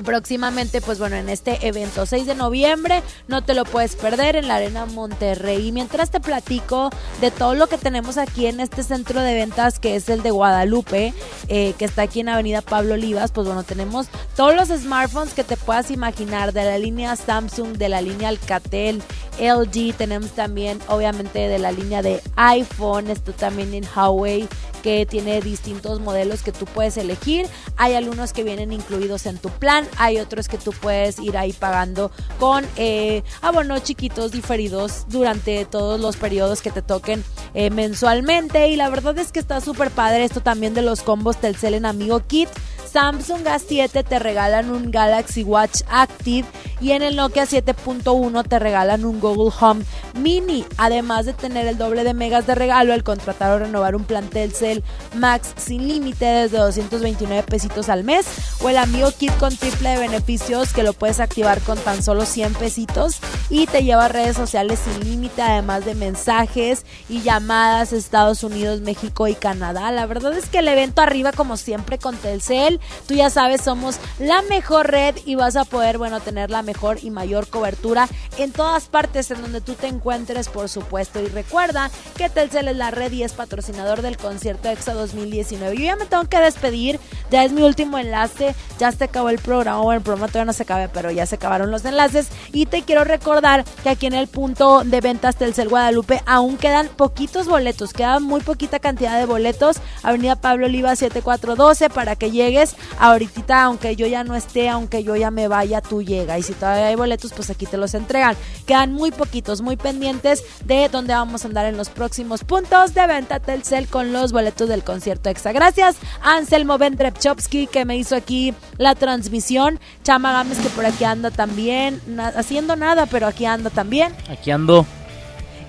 [0.04, 4.48] próximamente, pues bueno, en este evento 6 de noviembre, no te lo puedes perder en
[4.48, 5.68] la Arena Monterrey.
[5.68, 6.90] Y mientras te platico
[7.22, 10.32] de todo lo que tenemos aquí en este centro de ventas que es el de
[10.32, 11.14] Guadalupe,
[11.48, 15.44] eh, que está aquí en Avenida Pablo Olivas, pues bueno, tenemos todos los smartphones que
[15.44, 19.02] te puedas imaginar, de la línea Samsung, de la línea Alcatel,
[19.40, 24.48] LG, tenemos también obviamente de la línea de iPhone, esto también en Huawei
[24.80, 27.48] que tiene distintos modelos que tú puedes elegir.
[27.78, 31.54] Hay algunos que vienen incluidos en tu plan, hay otros que tú puedes ir ahí
[31.54, 37.24] pagando con eh, abonos chiquitos diferidos durante todos los periodos que te toquen
[37.54, 38.70] eh, mensualmente.
[38.70, 41.86] Y la verdad es que está súper padre esto también de los combos Telcel en
[41.86, 42.50] Amigo Kit.
[42.92, 46.48] Samsung A7 te regalan un Galaxy Watch Active
[46.82, 49.84] y en el Nokia 7.1 te regalan un Google Home
[50.16, 50.66] Mini.
[50.78, 54.28] Además de tener el doble de megas de regalo al contratar o renovar un plan
[54.30, 54.84] Telcel
[55.16, 58.26] Max sin límite desde 229 pesitos al mes
[58.62, 62.26] o el Amigo Kit con triple de beneficios que lo puedes activar con tan solo
[62.26, 63.20] 100 pesitos
[63.50, 68.82] y te lleva a redes sociales sin límite además de mensajes y llamadas Estados Unidos,
[68.82, 69.92] México y Canadá.
[69.92, 73.98] La verdad es que el evento arriba como siempre con Telcel Tú ya sabes, somos
[74.20, 78.08] la mejor red y vas a poder, bueno, tener la mejor y mayor cobertura
[78.38, 81.20] en todas partes en donde tú te encuentres, por supuesto.
[81.20, 85.78] Y recuerda que Telcel es la red y es patrocinador del concierto EXA 2019.
[85.78, 87.00] Yo ya me tengo que despedir,
[87.32, 90.54] ya es mi último enlace, ya se acabó el programa, bueno, el programa todavía no
[90.54, 92.28] se acaba, pero ya se acabaron los enlaces.
[92.52, 96.88] Y te quiero recordar que aquí en el punto de ventas Telcel Guadalupe aún quedan
[96.88, 99.78] poquitos boletos, queda muy poquita cantidad de boletos.
[100.04, 102.69] Avenida Pablo Oliva 7412 para que llegues
[103.00, 106.38] ahorita, aunque yo ya no esté, aunque yo ya me vaya, tú llega.
[106.38, 108.36] Y si todavía hay boletos, pues aquí te los entregan.
[108.66, 113.08] Quedan muy poquitos, muy pendientes de dónde vamos a andar en los próximos puntos de
[113.08, 115.52] venta Telcel con los boletos del concierto extra.
[115.52, 119.80] Gracias Anselmo Vendrepchowski que me hizo aquí la transmisión.
[120.04, 122.02] Chama Gámez que por aquí anda también,
[122.36, 124.14] haciendo nada, pero aquí anda también.
[124.30, 124.86] Aquí ando.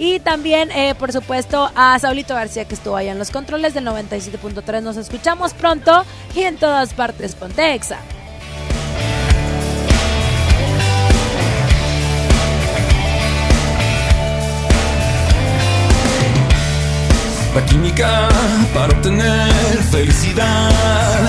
[0.00, 3.84] Y también, eh, por supuesto, a Saulito García que estuvo allá en los controles del
[3.84, 4.80] 97.3.
[4.80, 7.34] Nos escuchamos pronto y en todas partes.
[7.34, 7.98] Pontexa.
[17.54, 18.28] La química
[18.72, 19.52] para obtener
[19.90, 21.28] felicidad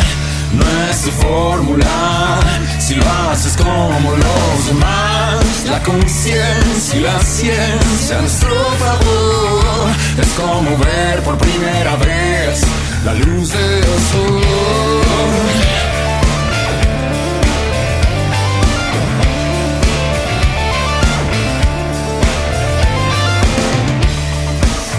[0.54, 2.40] no es tu fórmula.
[2.80, 9.90] Si lo haces como los demás, la conciencia y la ciencia a nuestro favor.
[10.20, 12.62] Es como ver por primera vez
[13.06, 14.42] la luz del sol.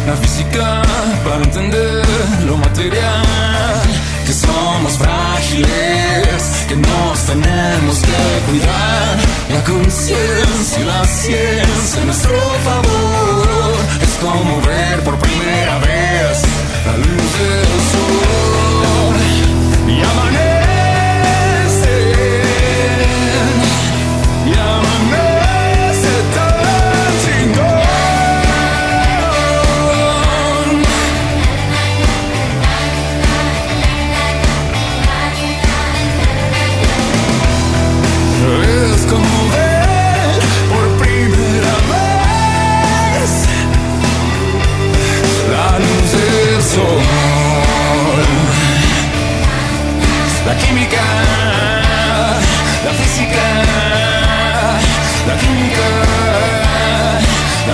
[0.07, 0.83] la física
[1.25, 2.03] para entender
[2.47, 3.22] lo material,
[4.83, 9.19] somos frágiles, que nos tenemos que cuidar.
[9.51, 16.43] La conciencia y la ciencia a nuestro favor es como ver por primera vez
[16.87, 19.17] la luz del sol
[19.89, 20.52] y amanece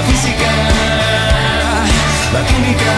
[0.08, 0.50] física,
[2.32, 2.94] la química.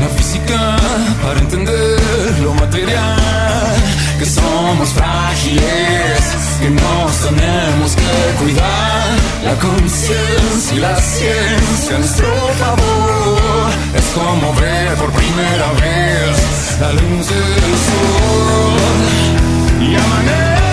[0.00, 0.76] La física
[1.22, 3.76] para entender lo material,
[4.18, 6.20] que somos frágiles,
[6.60, 9.06] que nos tenemos que cuidar.
[9.44, 12.26] La conciencia y la ciencia a nuestro
[12.58, 19.45] favor es como ver por primera vez la luz del sol
[19.78, 20.65] y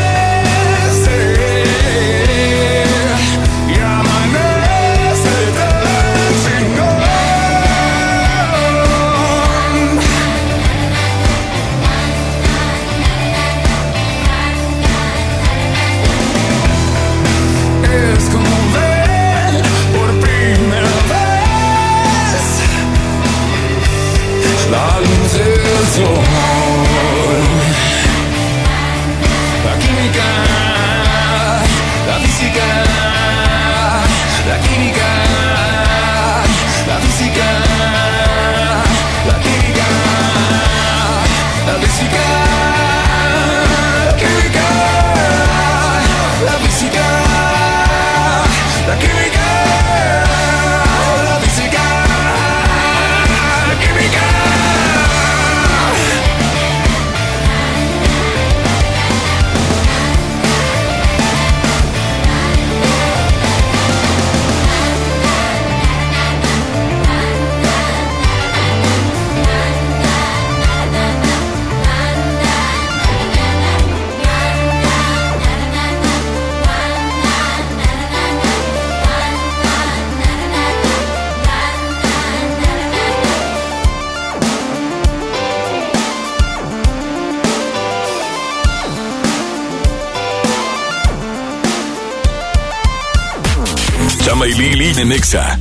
[95.11, 95.59] Exa.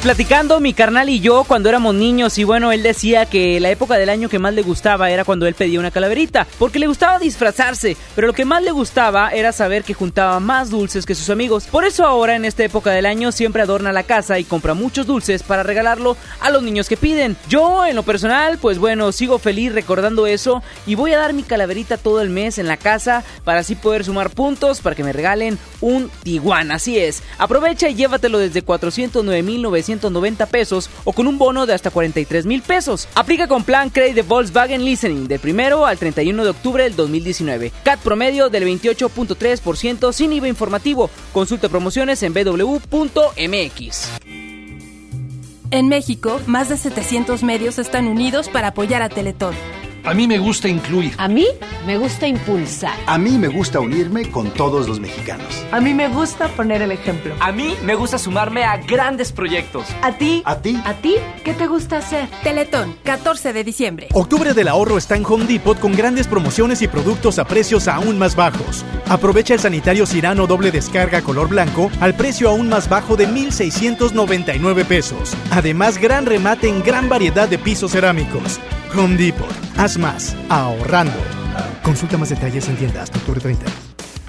[0.00, 3.96] Platicando mi carnal y yo cuando éramos niños y bueno, él decía que la época
[3.96, 7.18] del año que más le gustaba era cuando él pedía una calaverita, porque le gustaba
[7.18, 11.30] disfrazarse, pero lo que más le gustaba era saber que juntaba más dulces que sus
[11.30, 11.66] amigos.
[11.70, 15.06] Por eso ahora en esta época del año siempre adorna la casa y compra muchos
[15.06, 17.36] dulces para regalarlo a los niños que piden.
[17.48, 21.44] Yo en lo personal, pues bueno, sigo feliz recordando eso y voy a dar mi
[21.44, 25.12] calaverita todo el mes en la casa para así poder sumar puntos para que me
[25.12, 26.72] regalen un Tiguan.
[26.72, 28.62] Así es, aprovecha y llévatelo desde
[29.82, 33.08] 409.990 pesos o con un bono de hasta 43 mil pesos.
[33.14, 37.72] Aplica con plan Credit de Volkswagen Listening del primero al 31 de octubre del 2019.
[37.84, 41.10] CAT promedio del 28.3% sin IVA informativo.
[41.32, 44.08] Consulta promociones en www.mx.
[45.70, 49.54] En México, más de 700 medios están unidos para apoyar a Teletón.
[50.04, 51.14] A mí me gusta incluir.
[51.16, 51.46] A mí
[51.86, 52.94] me gusta impulsar.
[53.06, 55.64] A mí me gusta unirme con todos los mexicanos.
[55.70, 57.32] A mí me gusta poner el ejemplo.
[57.38, 59.86] A mí me gusta sumarme a grandes proyectos.
[60.02, 60.42] ¿A ti?
[60.44, 60.76] ¿A ti?
[60.84, 61.14] ¿A ti?
[61.44, 62.28] ¿Qué te gusta hacer?
[62.42, 64.08] Teletón, 14 de diciembre.
[64.12, 68.18] Octubre del ahorro está en Home Depot con grandes promociones y productos a precios aún
[68.18, 68.84] más bajos.
[69.08, 74.84] Aprovecha el sanitario Cirano doble descarga color blanco al precio aún más bajo de 1,699
[74.84, 75.36] pesos.
[75.52, 78.58] Además, gran remate en gran variedad de pisos cerámicos.
[78.96, 79.48] Home Depot.
[79.76, 81.16] Haz más, ahorrando.
[81.82, 83.64] Consulta más detalles en tiendas hasta octubre 30.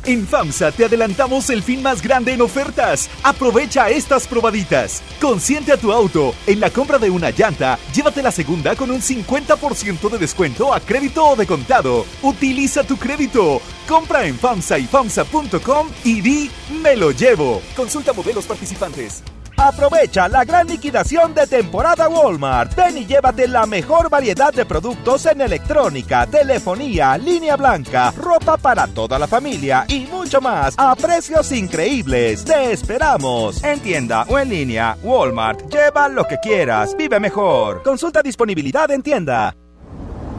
[0.05, 3.09] En FAMSA te adelantamos el fin más grande en ofertas.
[3.24, 5.01] Aprovecha estas probaditas.
[5.22, 6.34] Consiente a tu auto.
[6.45, 10.80] En la compra de una llanta, llévate la segunda con un 50% de descuento a
[10.82, 12.05] crédito o de contado.
[12.22, 13.61] Utiliza tu crédito.
[13.88, 16.51] Compra en FAMSA y FAMSA.com y di
[16.82, 17.61] Me lo llevo.
[17.76, 19.24] Consulta modelos participantes.
[19.58, 22.76] Aprovecha la gran liquidación de temporada Walmart.
[22.76, 28.88] Ven y llévate la mejor variedad de productos en electrónica, telefonía, línea blanca, ropa para
[28.88, 32.43] toda la familia y mucho más a precios increíbles.
[32.43, 33.64] Te esperamos.
[33.64, 35.72] En tienda o en línea, Walmart.
[35.72, 36.95] Lleva lo que quieras.
[36.97, 37.84] Vive mejor.
[37.84, 39.56] Consulta disponibilidad en tienda.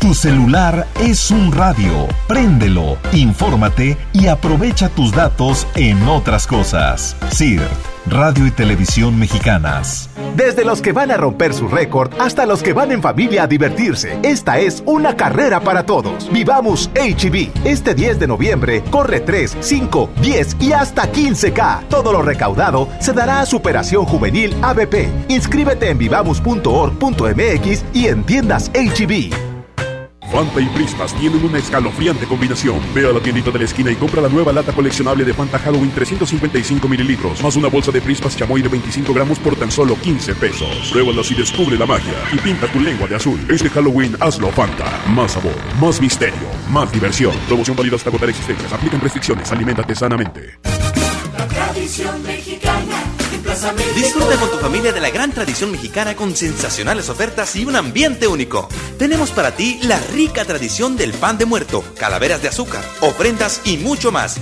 [0.00, 2.06] Tu celular es un radio.
[2.28, 7.16] Préndelo, infórmate y aprovecha tus datos en otras cosas.
[7.32, 7.62] CIRT,
[8.06, 10.10] Radio y Televisión Mexicanas.
[10.36, 13.46] Desde los que van a romper su récord hasta los que van en familia a
[13.46, 16.30] divertirse, esta es una carrera para todos.
[16.30, 17.64] Vivamos HB.
[17.64, 21.88] Este 10 de noviembre corre 3, 5, 10 y hasta 15K.
[21.88, 25.08] Todo lo recaudado se dará a Superación Juvenil ABP.
[25.28, 29.45] Inscríbete en vivamos.org.mx y en tiendas HB.
[30.36, 32.78] Fanta y Prispas tienen una escalofriante combinación.
[32.92, 35.58] Ve a la tiendita de la esquina y compra la nueva lata coleccionable de Fanta
[35.58, 39.96] Halloween 355 mililitros, más una bolsa de Prispas chamoy de 25 gramos por tan solo
[39.98, 40.90] 15 pesos.
[40.92, 43.40] Pruébalas y descubre la magia y pinta tu lengua de azul.
[43.48, 45.02] Este Halloween hazlo Fanta.
[45.08, 47.32] Más sabor, más misterio, más diversión.
[47.48, 48.70] Promoción válida hasta agotar existencias.
[48.70, 49.50] Aplican restricciones.
[49.50, 50.58] Aliméntate sanamente.
[51.32, 52.65] La tradición mexicana.
[53.94, 58.26] Disfruta con tu familia de la gran tradición mexicana con sensacionales ofertas y un ambiente
[58.26, 58.68] único.
[58.98, 63.78] Tenemos para ti la rica tradición del pan de muerto, calaveras de azúcar, ofrendas y
[63.78, 64.36] mucho más.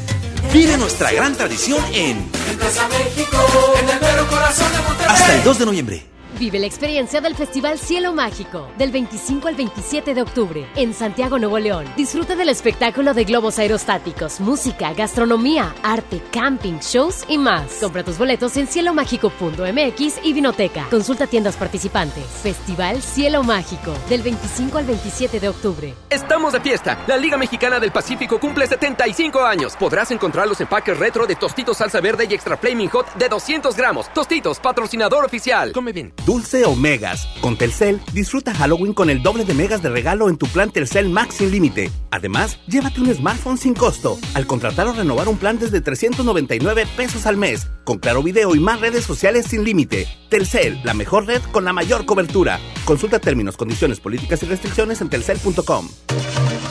[0.53, 3.37] Vive nuestra gran tradición en Plaza México,
[3.81, 5.07] en el mero corazón de Monterrey.
[5.09, 6.14] hasta el 2 de noviembre.
[6.39, 11.39] Vive la experiencia del Festival Cielo Mágico del 25 al 27 de octubre en Santiago,
[11.39, 11.87] Nuevo León.
[11.97, 17.75] Disfruta del espectáculo de globos aerostáticos, música, gastronomía, arte, camping, shows y más.
[17.81, 20.89] Compra tus boletos en cielomágico.mx y Vinoteca.
[20.91, 22.25] Consulta tiendas participantes.
[22.43, 25.95] Festival Cielo Mágico del 25 al 27 de octubre.
[26.11, 26.99] Estamos de fiesta.
[27.07, 29.77] La Liga Mexicana del Pacífico cumple 75 años.
[29.77, 33.77] Podrás encontrar los empaques retro de Tostitos Salsa Verde y Extra Flaming Hot de 200
[33.77, 34.13] gramos.
[34.13, 35.71] Tostitos, patrocinador oficial.
[35.73, 36.13] Come bien.
[36.25, 37.29] Dulce o megas.
[37.43, 41.11] Con Telcel, disfruta Halloween con el doble de megas de regalo en tu plan Telcel
[41.11, 41.91] Max sin límite.
[42.11, 47.27] Además, llévate un smartphone sin costo al contratar o renovar un plan desde 399 pesos
[47.27, 50.09] al mes, con claro video y más redes sociales sin límite.
[50.31, 52.59] Telcel, la mejor red con la mayor cobertura.
[52.87, 55.89] Consulta términos, condiciones, políticas y restricciones en telcel.com.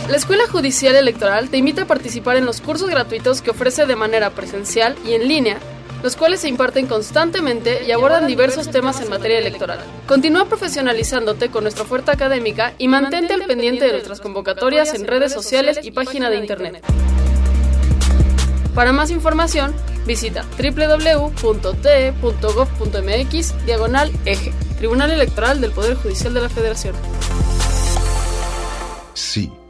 [0.10, 3.96] La Escuela Judicial Electoral te invita a participar en los cursos gratuitos que ofrece de
[3.96, 5.60] manera presencial y en línea
[6.04, 9.80] los cuales se imparten constantemente y abordan diversos temas en materia electoral.
[10.06, 15.32] Continúa profesionalizándote con nuestra oferta académica y mantente al pendiente de nuestras convocatorias en redes
[15.32, 16.84] sociales y página de internet.
[18.76, 19.74] Para más información,
[20.06, 21.36] visita www.te.gov.mx
[23.66, 26.96] diagonal eje, Tribunal Electoral del Poder Judicial de la Federación.
[29.14, 29.54] Sí,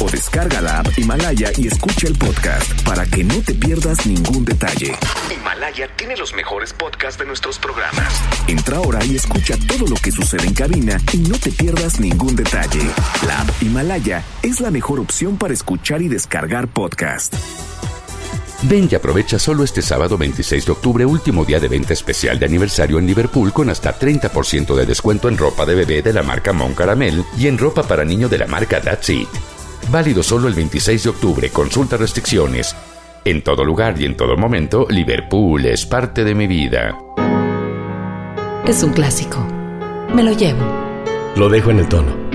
[0.00, 4.44] o descarga la app Himalaya y escucha el podcast para que no te pierdas ningún
[4.44, 4.94] detalle.
[5.34, 8.20] Himalaya tiene los mejores podcasts de nuestros programas.
[8.48, 12.36] Entra ahora y escucha todo lo que sucede en cabina y no te pierdas ningún
[12.36, 12.82] detalle.
[13.26, 17.34] La app Himalaya es la mejor opción para escuchar y descargar podcast.
[18.62, 22.46] Ven y aprovecha solo este sábado 26 de octubre, último día de venta especial de
[22.46, 26.52] aniversario en Liverpool con hasta 30% de descuento en ropa de bebé de la marca
[26.52, 29.28] Mon Caramel y en ropa para niño de la marca That's It.
[29.90, 32.74] Válido solo el 26 de octubre, consulta restricciones.
[33.24, 36.96] En todo lugar y en todo momento, Liverpool es parte de mi vida.
[38.66, 39.46] Es un clásico.
[40.12, 40.60] Me lo llevo.
[41.36, 42.26] Lo dejo en el tono.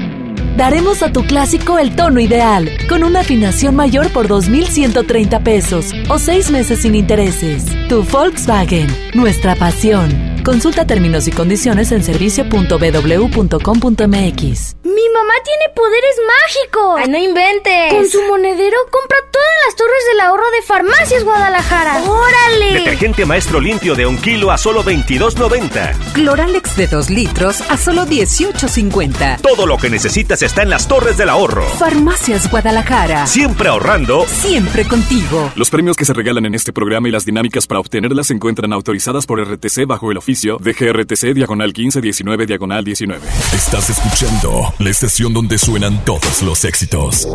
[0.56, 6.20] Daremos a tu clásico el tono ideal, con una afinación mayor por 2.130 pesos o
[6.20, 7.66] seis meses sin intereses.
[7.90, 10.41] Tu Volkswagen, nuestra pasión.
[10.44, 14.76] Consulta términos y condiciones en servicio.bw.com.mx.
[14.84, 16.96] ¡Mi mamá tiene poderes mágicos!
[16.98, 17.94] ¡Ay, no inventes!
[17.94, 22.02] Con su monedero compra todas las torres del ahorro de Farmacias Guadalajara.
[22.04, 22.74] ¡Órale!
[22.74, 26.14] Detergente maestro limpio de un kilo a solo 22.90.
[26.14, 29.42] Cloralex de 2 litros a solo 18.50.
[29.42, 31.68] Todo lo que necesitas está en las torres del ahorro.
[31.78, 33.28] Farmacias Guadalajara.
[33.28, 34.26] Siempre ahorrando.
[34.28, 35.52] Siempre contigo.
[35.56, 38.74] Los premios que se regalan en este programa y las dinámicas para obtenerlas se encuentran
[38.74, 43.22] autorizadas por RTC bajo el oficio de GRTC diagonal 1519 diagonal 19.
[43.54, 47.28] Estás escuchando la estación donde suenan todos los éxitos.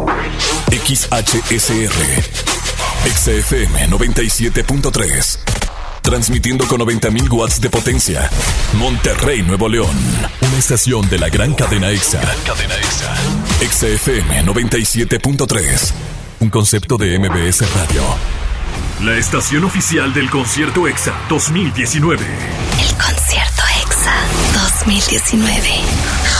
[0.70, 1.92] XHSR.
[3.04, 5.38] XFM 97.3.
[6.00, 8.30] Transmitiendo con 90.000 watts de potencia.
[8.78, 9.94] Monterrey, Nuevo León.
[10.40, 12.22] Una estación de la gran cadena EXA.
[12.46, 13.14] cadena EXA.
[13.70, 15.92] XFM 97.3.
[16.40, 18.45] Un concepto de MBS Radio.
[19.00, 22.24] La estación oficial del concierto EXA 2019.
[22.24, 24.14] El concierto EXA
[24.54, 25.68] 2019.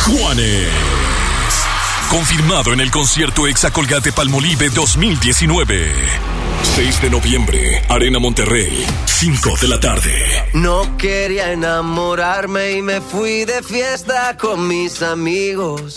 [0.06, 0.68] Juanes.
[2.08, 5.92] Confirmado en el concierto EXA Colgate Palmolive 2019.
[6.62, 10.14] 6 de noviembre, Arena Monterrey, 5 de la tarde.
[10.54, 15.96] No quería enamorarme y me fui de fiesta con mis amigos.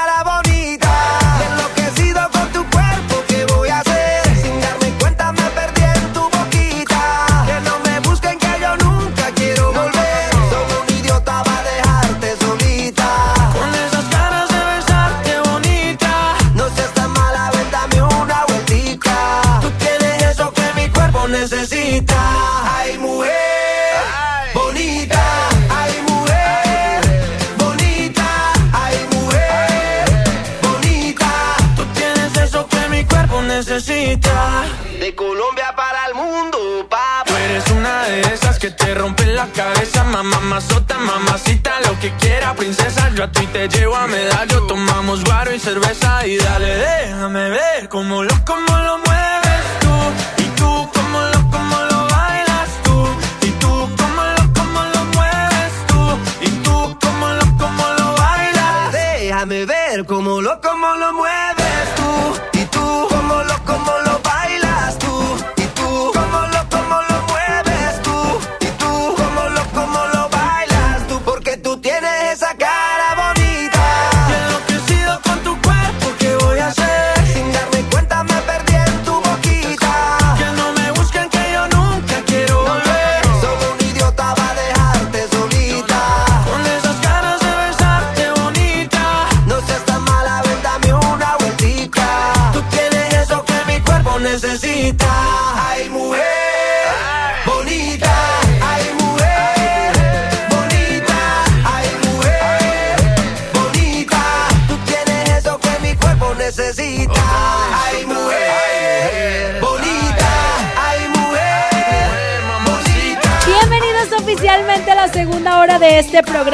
[38.81, 43.09] te rompen la cabeza, mamá, mazota, mamacita, lo que quiera, princesa.
[43.15, 47.89] Yo a ti te llevo a medallo, tomamos guaro y cerveza y dale, déjame ver
[47.89, 49.10] cómo lo, cómo lo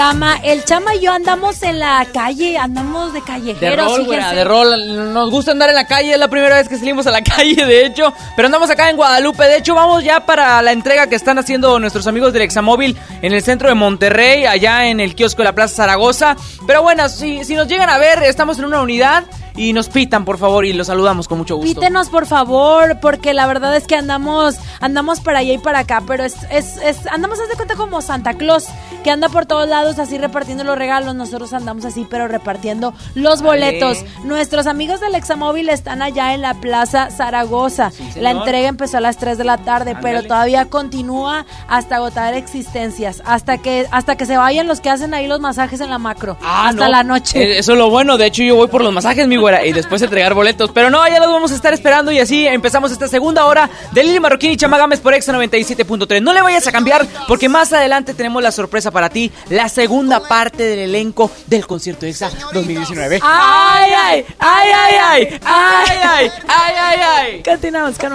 [0.08, 3.92] El Chama y yo andamos en la calle, andamos de De callejeros.
[3.92, 4.36] rol, güera, fíjense.
[4.38, 5.14] de rol.
[5.14, 7.66] Nos gusta andar en la calle, es la primera vez que salimos a la calle,
[7.66, 8.14] de hecho.
[8.38, 9.44] Pero andamos acá en Guadalupe.
[9.44, 13.34] De hecho, vamos ya para la entrega que están haciendo nuestros amigos del Examóvil en
[13.34, 16.38] el centro de Monterrey, allá en el kiosco de la Plaza Zaragoza.
[16.66, 19.26] Pero bueno, si, si nos llegan a ver, estamos en una unidad
[19.58, 21.82] y nos pitan, por favor, y los saludamos con mucho gusto.
[21.82, 26.02] Pítenos por favor, porque la verdad es que andamos, andamos para allá y para acá,
[26.08, 28.66] pero es, es, es, andamos haz de cuenta como Santa Claus,
[29.04, 33.42] que anda por todos lados así repartiendo los regalos, nosotros andamos así, pero repartiendo los
[33.42, 33.72] Vale.
[33.72, 34.06] boletos.
[34.24, 37.92] Nuestros amigos del Examóvil están allá en la Plaza Zaragoza.
[38.16, 43.22] la entrega empezó a las 3 de la tarde, pero todavía continúa hasta agotar existencias,
[43.26, 46.38] hasta que, hasta que se vayan los que hacen ahí los masajes en la macro,
[46.44, 46.92] Ah, hasta no.
[46.92, 47.42] la noche.
[47.42, 48.18] Eh, Eso es lo bueno.
[48.18, 50.72] De hecho, yo voy por los masajes, mi y después entregar boletos.
[50.74, 54.04] Pero no, ya los vamos a estar esperando y así empezamos esta segunda hora de
[54.04, 56.22] Lili Marroquín y Chamagames por Exa 97.3.
[56.22, 60.20] No le vayas a cambiar porque más adelante tenemos la sorpresa para ti, la segunda
[60.28, 63.20] parte del elenco del concierto Exa 2019.
[63.24, 64.26] ¡Ay, ay!
[64.40, 65.40] ¡Ay, ay, ay!
[65.44, 66.32] ¡Ay, ay!
[66.48, 67.44] ¡Ay, ay, ay!
[67.44, 68.14] Continuamos con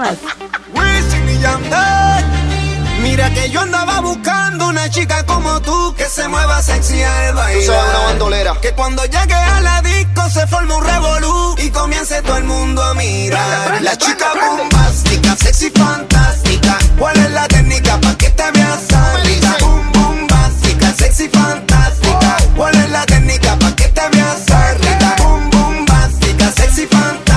[3.03, 7.67] Mira que yo andaba buscando una chica como tú que se mueva sexy al bailar.
[7.67, 8.61] Tú una bandolera.
[8.61, 12.83] Que cuando llegue a la disco se forme un revolú y comience todo el mundo
[12.83, 13.83] a mirar.
[13.83, 16.79] la chica bombástica, sexy fantástica.
[16.99, 18.81] ¿Cuál es la técnica pa' que te veas
[19.25, 19.57] rica?
[19.61, 22.37] Boom, bombástica, sexy fantástica.
[22.57, 24.47] ¿Cuál es la técnica pa' que te veas
[24.81, 25.17] rica?
[25.19, 27.32] Boom, bombástica, sexy fantástica.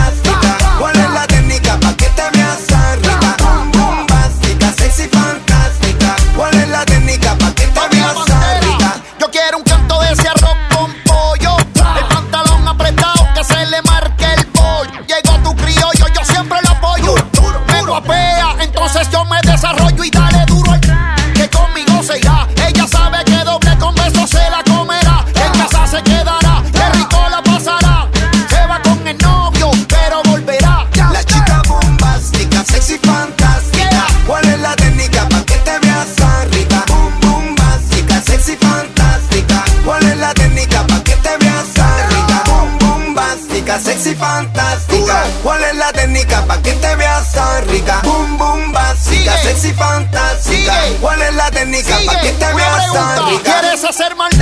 [44.16, 45.24] Fantástica.
[45.44, 47.36] ¿Cuál es la técnica pa' que te veas
[47.68, 48.02] rica?
[48.04, 50.74] Boom, bombástica, sexy fantástica.
[51.02, 53.60] ¿Cuál es la técnica pa' que te veas pregunta, rica?
[53.60, 54.35] ¿Quieres hacer maldades?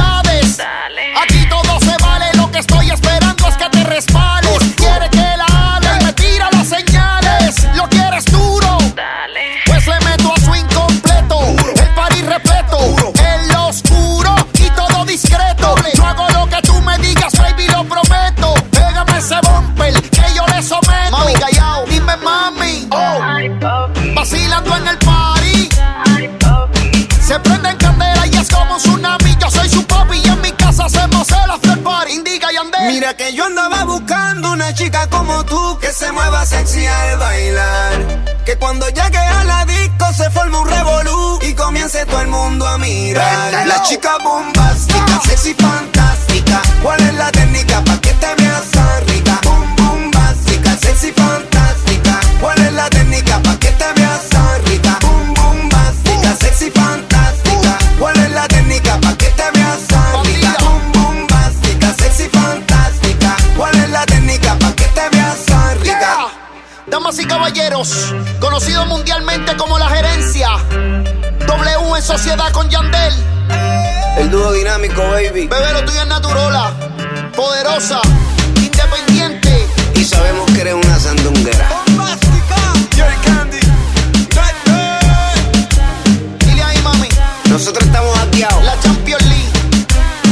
[43.94, 46.62] Chica bombástica, sexy fantástica.
[46.82, 48.72] ¿Cuál es la técnica pa' que te veas
[49.06, 49.40] rica?
[49.44, 52.20] Boom, bombástica, sexy fantástica.
[52.42, 54.30] ¿Cuál es la técnica pa' que te veas
[54.66, 54.98] rica?
[55.02, 57.78] Boom, bombástica, sexy fantástica.
[58.00, 59.88] ¿Cuál es la técnica pa' que te veas
[60.26, 60.56] rica?
[60.62, 63.36] Boom, bombástica, sexy fantástica.
[63.56, 66.30] ¿Cuál es la técnica pa' que te veas rica?
[66.88, 70.50] Damas y caballeros, conocido mundialmente como la gerencia.
[71.46, 72.52] W en sociedad
[75.02, 75.48] baby.
[75.48, 76.72] Bebé, lo tuyo es naturola.
[77.36, 78.00] Poderosa,
[78.56, 79.68] independiente.
[79.96, 81.70] Y sabemos que eres una sandunguera.
[86.40, 87.10] Dile ahí, mami.
[87.50, 88.64] Nosotros estamos hackeados.
[88.64, 89.52] La Champions League.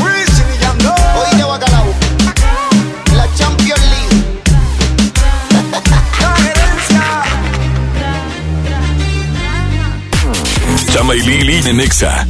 [0.03, 1.93] Oíste, bacalao.
[3.15, 4.23] La Champions League.
[10.93, 12.27] Chama y Lili en Exa.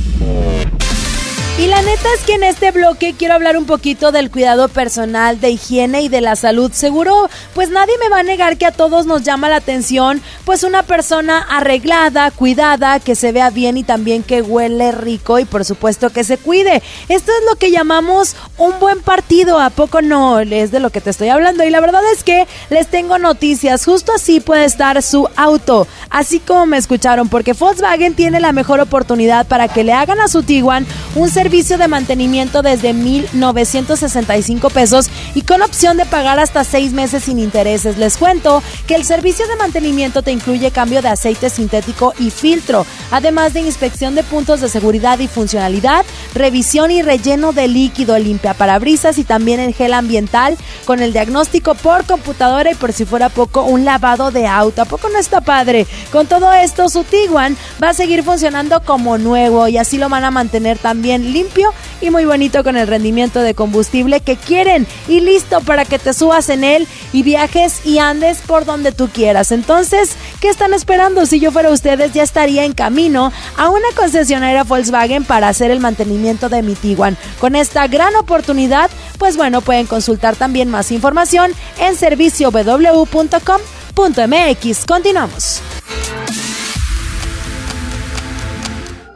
[1.92, 6.04] Neta es que en este bloque quiero hablar un poquito del cuidado personal, de higiene
[6.04, 6.72] y de la salud.
[6.72, 10.22] Seguro, pues nadie me va a negar que a todos nos llama la atención,
[10.52, 15.46] pues una persona arreglada, cuidada, que se vea bien y también que huele rico y
[15.46, 16.84] por supuesto que se cuide.
[17.08, 20.42] Esto es lo que llamamos un buen partido, ¿a poco no?
[20.42, 23.86] Es de lo que te estoy hablando y la verdad es que les tengo noticias.
[23.86, 28.82] Justo así puede estar su auto, así como me escucharon, porque Volkswagen tiene la mejor
[28.82, 35.10] oportunidad para que le hagan a su Tiguan un servicio de mantenimiento desde 1,965 pesos
[35.34, 37.98] y con opción de pagar hasta seis meses sin intereses.
[37.98, 42.86] Les cuento que el servicio de mantenimiento te incluye cambio de aceite sintético y filtro,
[43.12, 46.04] además de inspección de puntos de seguridad y funcionalidad,
[46.34, 51.76] revisión y relleno de líquido, limpia parabrisas y también el gel ambiental con el diagnóstico
[51.76, 54.82] por computadora y por si fuera poco un lavado de auto.
[54.82, 55.86] ¿A poco no está padre?
[56.12, 60.24] Con todo esto, su Tiguan va a seguir funcionando como nuevo y así lo van
[60.24, 65.20] a mantener también limpio y muy bonito con el rendimiento de combustible que quieren y
[65.20, 69.52] listo para que te subas en él y viajes y andes por donde tú quieras.
[69.52, 71.26] Entonces, ¿qué están esperando?
[71.26, 75.80] Si yo fuera ustedes, ya estaría en camino a una concesionaria Volkswagen para hacer el
[75.80, 77.18] mantenimiento de mi Tiguan.
[77.40, 84.86] Con esta gran oportunidad, pues bueno, pueden consultar también más información en serviciow.com.mx.
[84.86, 85.62] Continuamos.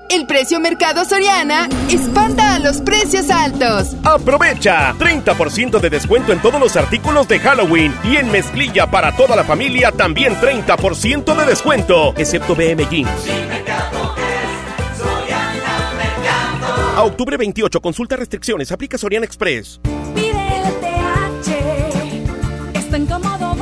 [0.09, 3.95] El precio Mercado Soriana espanta a los precios altos.
[4.03, 9.35] Aprovecha 30% de descuento en todos los artículos de Halloween y en mezclilla para toda
[9.35, 13.09] la familia también 30% de descuento, excepto BM Jeans.
[16.95, 19.81] A octubre 28, consulta restricciones, aplica Soriana Express.
[20.13, 21.49] Pide LTH.
[22.77, 23.54] Es tan cómodo,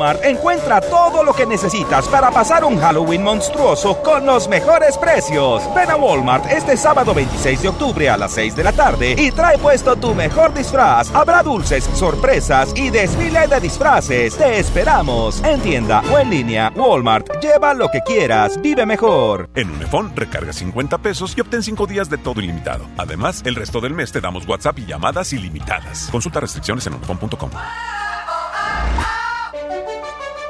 [0.00, 5.62] Encuentra todo lo que necesitas para pasar un Halloween monstruoso con los mejores precios.
[5.74, 9.30] Ven a Walmart este sábado 26 de octubre a las 6 de la tarde y
[9.30, 11.14] trae puesto tu mejor disfraz.
[11.14, 14.36] Habrá dulces, sorpresas y desfile de disfraces.
[14.36, 16.72] Te esperamos en tienda o en línea.
[16.74, 19.50] Walmart, lleva lo que quieras, vive mejor.
[19.54, 22.86] En Unifón recarga 50 pesos y obtén 5 días de todo ilimitado.
[22.96, 26.08] Además, el resto del mes te damos WhatsApp y llamadas ilimitadas.
[26.10, 27.50] Consulta restricciones en unifón.com.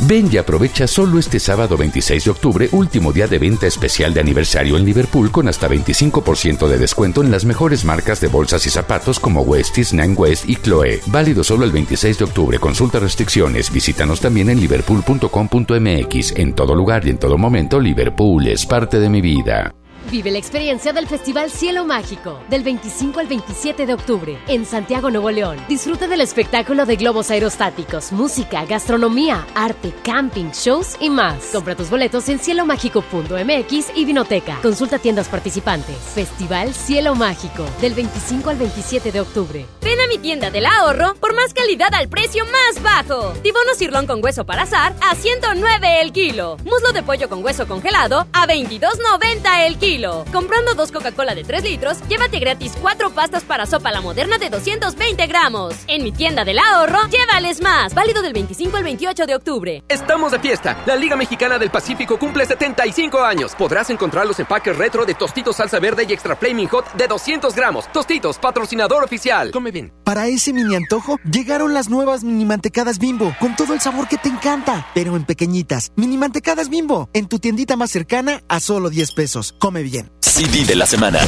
[0.00, 4.20] Ven y aprovecha solo este sábado 26 de octubre, último día de venta especial de
[4.20, 8.70] aniversario en Liverpool con hasta 25% de descuento en las mejores marcas de bolsas y
[8.70, 11.00] zapatos como Westies, Nine West y Chloe.
[11.06, 12.58] Válido solo el 26 de octubre.
[12.58, 13.72] Consulta restricciones.
[13.72, 16.32] Visítanos también en liverpool.com.mx.
[16.36, 19.74] En todo lugar y en todo momento, Liverpool es parte de mi vida.
[20.10, 25.10] Vive la experiencia del Festival Cielo Mágico del 25 al 27 de octubre en Santiago,
[25.10, 25.58] Nuevo León.
[25.68, 31.46] Disfruta del espectáculo de globos aerostáticos, música, gastronomía, arte, camping, shows y más.
[31.52, 34.58] Compra tus boletos en cielomágico.mx y Vinoteca.
[34.62, 35.96] Consulta tiendas participantes.
[36.14, 39.66] Festival Cielo Mágico del 25 al 27 de octubre.
[39.80, 43.32] Ven a mi tienda del ahorro por más calidad al precio más bajo.
[43.42, 46.56] Tibono cirlón con hueso para azar a 109 el kilo.
[46.64, 49.93] Muslo de pollo con hueso congelado a 22.90 el kilo.
[50.32, 54.50] Comprando dos Coca-Cola de 3 litros, llévate gratis cuatro pastas para sopa la moderna de
[54.50, 55.74] 220 gramos.
[55.86, 57.94] En mi tienda del ahorro, llévales más.
[57.94, 59.84] Válido del 25 al 28 de octubre.
[59.88, 60.82] Estamos de fiesta.
[60.86, 63.54] La Liga Mexicana del Pacífico cumple 75 años.
[63.54, 67.54] Podrás encontrar los empaques retro de Tostitos Salsa Verde y Extra Flaming Hot de 200
[67.54, 67.86] gramos.
[67.92, 69.52] Tostitos, patrocinador oficial.
[69.52, 69.92] Come bien.
[70.02, 74.18] Para ese mini antojo, llegaron las nuevas mini mantecadas bimbo, con todo el sabor que
[74.18, 75.92] te encanta, pero en pequeñitas.
[75.94, 79.54] Mini mantecadas bimbo, en tu tiendita más cercana a solo 10 pesos.
[79.60, 80.10] Come bien.
[80.20, 81.20] CD de la semana.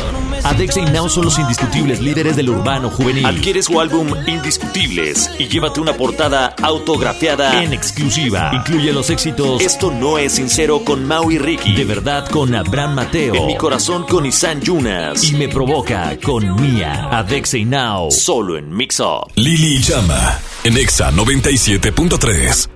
[0.42, 3.24] Adexa y Now son los indiscutibles líderes del urbano juvenil.
[3.24, 8.50] Adquiere su álbum Indiscutibles y llévate una portada autografiada en exclusiva.
[8.52, 11.74] Incluye los éxitos Esto no es sincero con Mau y Ricky.
[11.74, 13.34] De verdad con Abraham Mateo.
[13.34, 15.22] En mi corazón con Isan Yunas.
[15.24, 17.08] Y me provoca con Mia.
[17.10, 18.10] Adexa y Now.
[18.10, 19.30] Solo en Mix Up.
[19.36, 22.75] Lili Llama en Exa 97.3.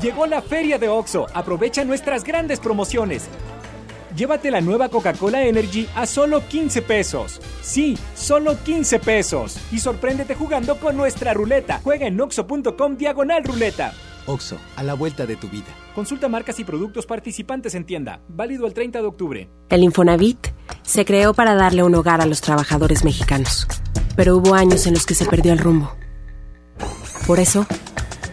[0.00, 1.26] Llegó la feria de OXO.
[1.32, 3.28] Aprovecha nuestras grandes promociones.
[4.14, 7.40] Llévate la nueva Coca-Cola Energy a solo 15 pesos.
[7.62, 9.58] Sí, solo 15 pesos.
[9.72, 11.80] Y sorpréndete jugando con nuestra ruleta.
[11.82, 13.94] Juega en oxo.com diagonal ruleta.
[14.26, 15.66] OXO, a la vuelta de tu vida.
[15.94, 18.20] Consulta marcas y productos participantes en tienda.
[18.28, 19.48] Válido el 30 de octubre.
[19.70, 20.48] El Infonavit
[20.82, 23.66] se creó para darle un hogar a los trabajadores mexicanos.
[24.14, 25.94] Pero hubo años en los que se perdió el rumbo.
[27.26, 27.66] Por eso,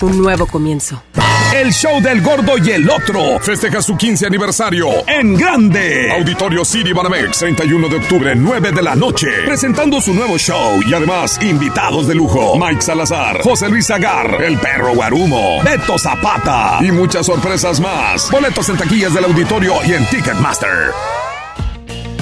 [0.00, 1.02] Un nuevo comienzo.
[1.54, 6.10] El show del gordo y el otro festeja su 15 aniversario en grande.
[6.12, 9.28] Auditorio City Banamex, 31 de octubre, 9 de la noche.
[9.46, 12.58] Presentando su nuevo show y además invitados de lujo.
[12.58, 18.30] Mike Salazar, José Luis Agar, El Perro Guarumo, Beto Zapata y muchas sorpresas más.
[18.30, 20.90] Boletos en taquillas del auditorio y en Ticketmaster.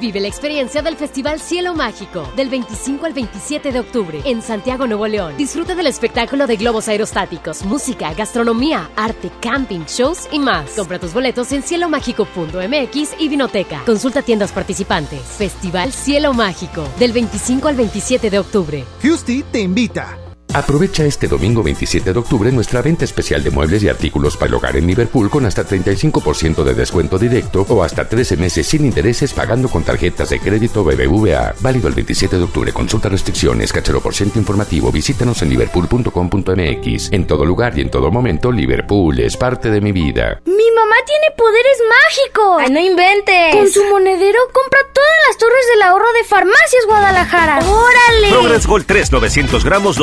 [0.00, 4.86] Vive la experiencia del Festival Cielo Mágico del 25 al 27 de octubre en Santiago,
[4.86, 5.36] Nuevo León.
[5.36, 10.70] Disfruta del espectáculo de globos aerostáticos, música, gastronomía, arte, camping, shows y más.
[10.70, 13.82] Compra tus boletos en cielomágico.mx y Vinoteca.
[13.84, 15.20] Consulta tiendas participantes.
[15.20, 18.84] Festival Cielo Mágico del 25 al 27 de octubre.
[19.00, 20.23] Fusty te invita.
[20.54, 24.54] Aprovecha este domingo 27 de octubre nuestra venta especial de muebles y artículos para el
[24.54, 29.32] hogar en Liverpool con hasta 35% de descuento directo o hasta 13 meses sin intereses
[29.32, 31.56] pagando con tarjetas de crédito BBVA.
[31.58, 32.72] Válido el 27 de octubre.
[32.72, 34.92] Consulta restricciones, cachero por ciento informativo.
[34.92, 37.12] Visítanos en liverpool.com.mx.
[37.12, 40.40] En todo lugar y en todo momento, Liverpool es parte de mi vida.
[40.44, 42.56] ¡Mi mamá tiene poderes mágicos!
[42.60, 43.56] ¡Ay, no inventes!
[43.56, 47.58] Con su monedero compra todas las torres del ahorro de Farmacias Guadalajara.
[47.58, 48.28] ¡Órale!
[48.30, 49.98] Progress Gold 3, 900 gramos,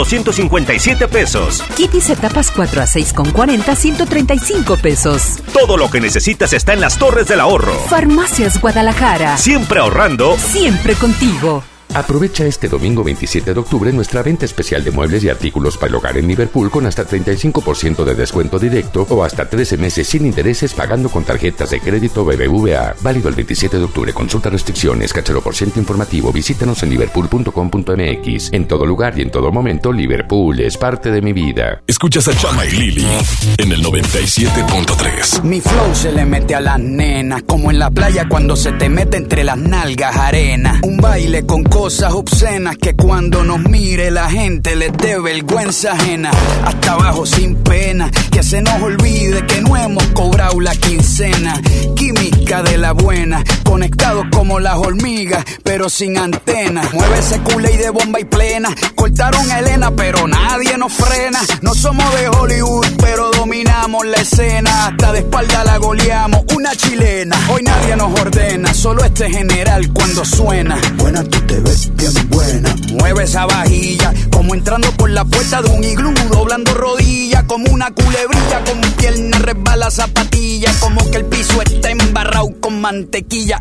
[0.50, 1.64] 257 pesos.
[1.76, 5.40] Kitty etapas 4 a 6 con 40, 135 pesos.
[5.54, 7.74] Todo lo que necesitas está en las torres del ahorro.
[7.90, 9.38] Farmacias Guadalajara.
[9.38, 10.38] Siempre ahorrando.
[10.38, 11.64] Siempre contigo.
[11.94, 15.96] Aprovecha este domingo 27 de octubre nuestra venta especial de muebles y artículos para el
[15.96, 20.74] hogar en Liverpool con hasta 35% de descuento directo o hasta 13 meses sin intereses
[20.74, 22.96] pagando con tarjetas de crédito BBVA.
[23.02, 24.14] Válido el 27 de octubre.
[24.14, 26.32] Consulta restricciones, cachero por ciento informativo.
[26.32, 28.54] Visítanos en liverpool.com.mx.
[28.54, 31.84] En todo lugar y en todo momento, Liverpool es parte de mi vida.
[31.88, 33.08] Escuchas a Chama y Lili
[33.58, 35.44] en el 97.3.
[35.44, 38.88] Mi flow se le mete a las nenas, como en la playa cuando se te
[38.88, 40.80] mete entre las nalgas arena.
[40.84, 46.30] Un baile con cosas obscenas que cuando nos mire la gente les dé vergüenza ajena.
[46.64, 51.60] Hasta abajo sin pena, que se nos olvide que no hemos cobrado la quincena.
[51.96, 56.94] Química de la buena, conectados como las hormigas, pero sin antenas.
[56.94, 58.70] Mueve ese culé y de bomba y plena.
[58.96, 61.40] Cortaron a Elena, pero nadie nos frena.
[61.62, 64.88] No somos de Hollywood, pero dominamos la escena.
[64.88, 67.38] Hasta de espalda la goleamos, una chilena.
[67.50, 70.78] Hoy nadie nos ordena, solo este general cuando suena.
[70.98, 72.76] Buena, tú te ves bien buena.
[72.92, 77.90] Mueve esa vajilla, como entrando por la puerta de un iglú, doblando rodillas, como una
[77.92, 83.61] culebrilla, con pierna resbala zapatilla, como que el piso está embarrado con mantequilla,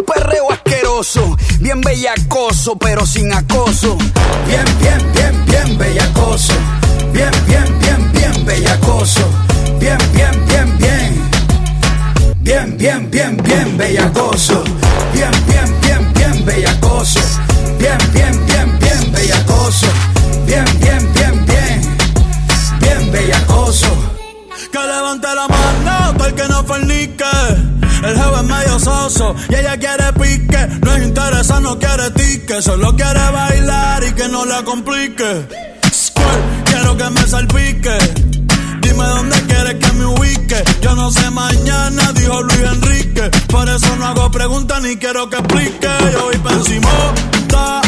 [1.01, 1.37] asqueroso.
[1.59, 3.97] Bien bellacoso, pero sin acoso.
[4.47, 6.53] Bien, bien, bien, bien bellacoso.
[7.13, 9.21] Bien, bien, bien, bien bellacoso.
[9.79, 11.31] Bien, bien, bien, bien.
[12.39, 14.63] Bien, bien, bien, bien bellacoso.
[29.49, 30.67] Y ella quiere pique.
[30.81, 32.61] No es interesa, no quiere tique.
[32.61, 35.47] Solo quiere bailar y que no la complique.
[35.93, 37.97] Squirt, quiero que me salpique.
[38.81, 40.63] Dime dónde quieres que me ubique.
[40.81, 43.29] Yo no sé mañana, dijo Luis Enrique.
[43.47, 45.89] Por eso no hago preguntas ni quiero que explique.
[46.13, 46.89] Yo voy pa' encima,
[47.49, 47.81] ta.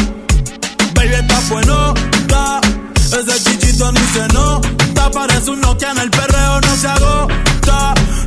[0.94, 1.94] Baby, está bueno,
[2.28, 2.60] ta.
[2.96, 5.10] Ese chichito ni se nota.
[5.10, 7.53] Parece un Nokia en el perreo, no se agota.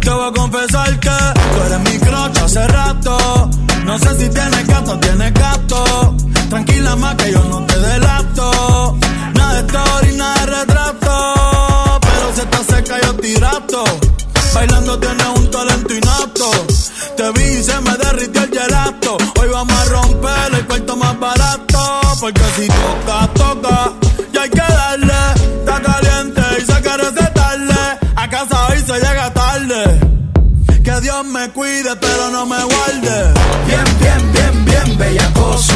[0.02, 3.50] Te voy a confesar que tú eres mi crocha hace rato.
[3.86, 6.16] No sé si tienes gato tienes gato.
[6.50, 8.98] Tranquila más que yo no te delato.
[9.34, 12.00] Nada de story, nada de retrato.
[12.02, 13.84] Pero si está seca yo tirato.
[14.54, 16.52] Bailando tienes un talento innato.
[17.16, 19.18] Te vi y se me derritió el gelato.
[19.40, 22.02] Hoy vamos a romper el cuarto más barato.
[22.20, 23.92] Porque si toca, toca.
[24.34, 25.14] Y hay que darle.
[25.60, 27.76] Está caliente y se quiere recetarle.
[28.16, 29.00] A casa hoy se
[31.38, 33.34] me cuide, pero no me guarde.
[33.68, 35.74] Bien, bien, bien, bien bellacoso.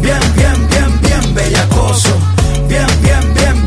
[0.00, 2.08] Bien, bien, bien, bien bellacoso.
[2.68, 3.66] Bien, bien, bien,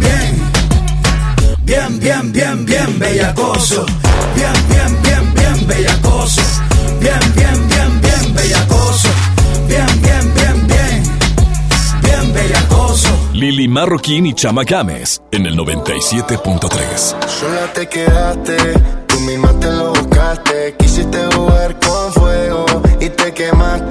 [2.34, 3.86] bien, bien bellacoso.
[4.36, 6.42] Bien, bien, bien, bien bellacoso.
[7.00, 9.10] Bien, bien, bien, bien bellacoso.
[9.68, 11.04] Bien, bien, bien, bien.
[12.04, 13.10] Bien bellacoso.
[13.34, 17.16] Lili Marroquín y Chama Games en el 97.3.
[17.28, 18.58] Sola te quedaste,
[19.08, 19.94] tú misma te lo
[20.78, 22.66] Quisiste jugar con fuego
[23.00, 23.89] y te quemaste.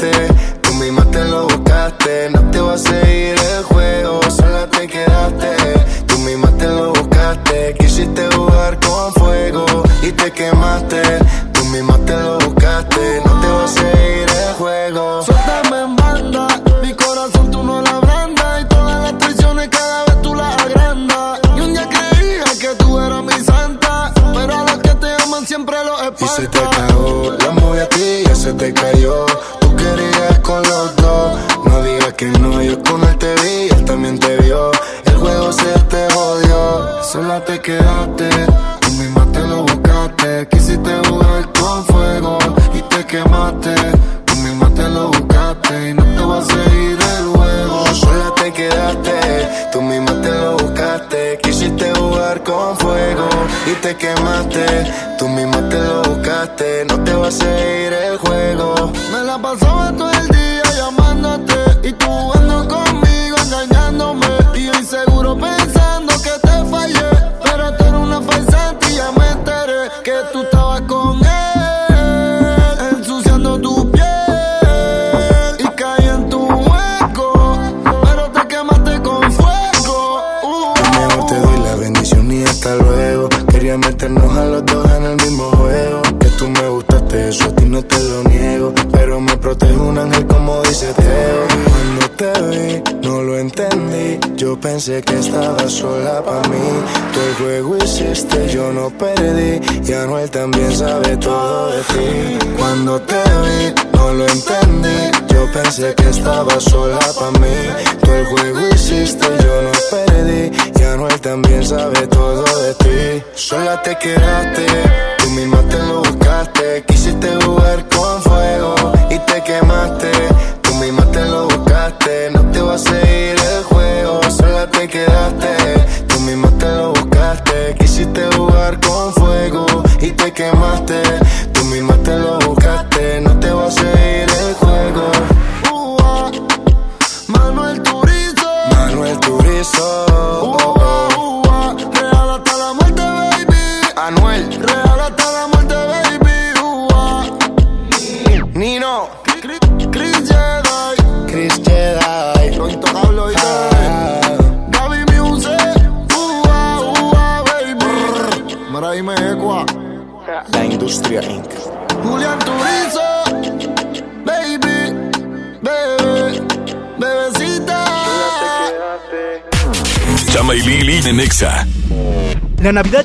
[30.48, 32.57] Con los dos, no digas que no,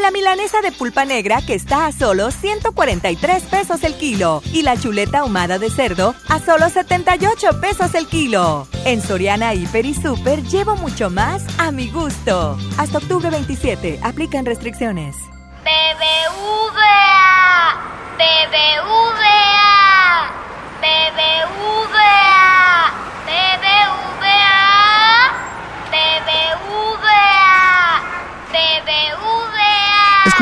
[0.00, 4.76] la milanesa de pulpa negra que está a solo 143 pesos el kilo y la
[4.76, 8.66] chuleta ahumada de cerdo a solo 78 pesos el kilo.
[8.84, 12.58] En Soriana Hiper y Super llevo mucho más a mi gusto.
[12.78, 15.16] Hasta octubre 27, aplican restricciones.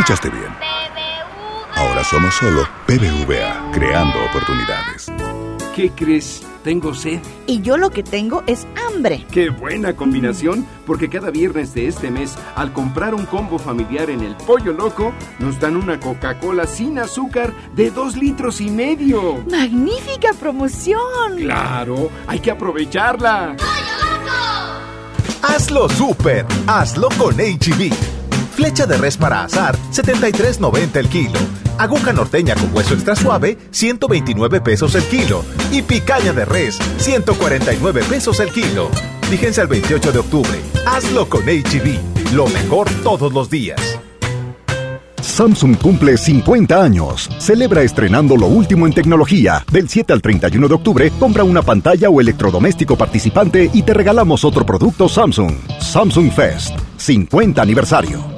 [0.05, 0.53] Escuchaste bien.
[1.77, 5.11] Ahora somos solo BBVA, creando oportunidades.
[5.75, 6.43] ¿Qué crees?
[6.63, 7.21] Tengo sed.
[7.47, 9.25] Y yo lo que tengo es hambre.
[9.31, 10.67] ¡Qué buena combinación!
[10.85, 15.15] Porque cada viernes de este mes, al comprar un combo familiar en el Pollo Loco,
[15.39, 19.43] nos dan una Coca-Cola sin azúcar de dos litros y medio.
[19.51, 21.39] ¡Magnífica promoción!
[21.39, 22.11] ¡Claro!
[22.27, 23.57] ¡Hay que aprovecharla!
[25.41, 27.91] Hazlo super, hazlo con HB.
[28.55, 31.39] Flecha de res para asar, 73.90 el kilo.
[31.79, 35.45] Aguja norteña con hueso extra suave, 129 pesos el kilo.
[35.71, 38.91] Y picaña de res, 149 pesos el kilo.
[39.31, 40.61] Fíjense al 28 de octubre.
[40.87, 42.33] Hazlo con HB.
[42.35, 43.99] Lo mejor todos los días.
[45.21, 47.31] Samsung cumple 50 años.
[47.39, 49.65] Celebra estrenando lo último en tecnología.
[49.73, 54.45] Del 7 al 31 de octubre, compra una pantalla o electrodoméstico participante y te regalamos
[54.45, 55.55] otro producto Samsung.
[55.81, 58.34] Samsung Fest, 50 aniversario.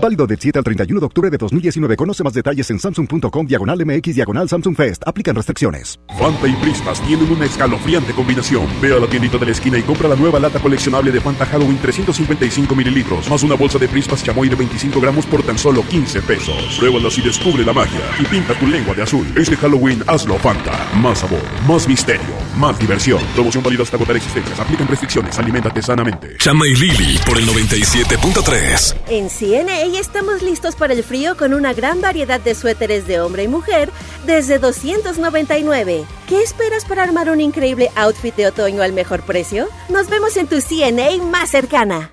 [0.00, 1.96] Válido del 7 al 31 de octubre de 2019.
[1.96, 5.02] Conoce más detalles en samsung.com diagonal MX diagonal Samsung Fest.
[5.06, 6.00] Aplican restricciones.
[6.18, 8.66] Fanta y Prispas tienen una escalofriante combinación.
[8.80, 11.44] Ve a la tiendita de la esquina y compra la nueva lata coleccionable de Fanta
[11.44, 15.82] Halloween 355 mililitros, más una bolsa de Prispas chamoy de 25 gramos por tan solo
[15.82, 16.76] 15 pesos.
[16.78, 18.00] Pruébalas y descubre la magia.
[18.18, 19.26] Y pinta tu lengua de azul.
[19.36, 20.90] Este Halloween hazlo Fanta.
[20.94, 23.20] Más sabor, más misterio, más diversión.
[23.34, 24.58] Promoción válida hasta agotar existencias.
[24.58, 25.38] Aplican restricciones.
[25.38, 26.36] Aliméntate sanamente.
[26.38, 28.94] Chama y Lili por el 97.3.
[29.08, 33.44] En CNA estamos listos para el frío con una gran variedad de suéteres de hombre
[33.44, 33.90] y mujer
[34.26, 36.04] desde 299.
[36.28, 39.68] ¿Qué esperas para armar un increíble outfit de otoño al mejor precio?
[39.88, 42.12] Nos vemos en tu CNA más cercana.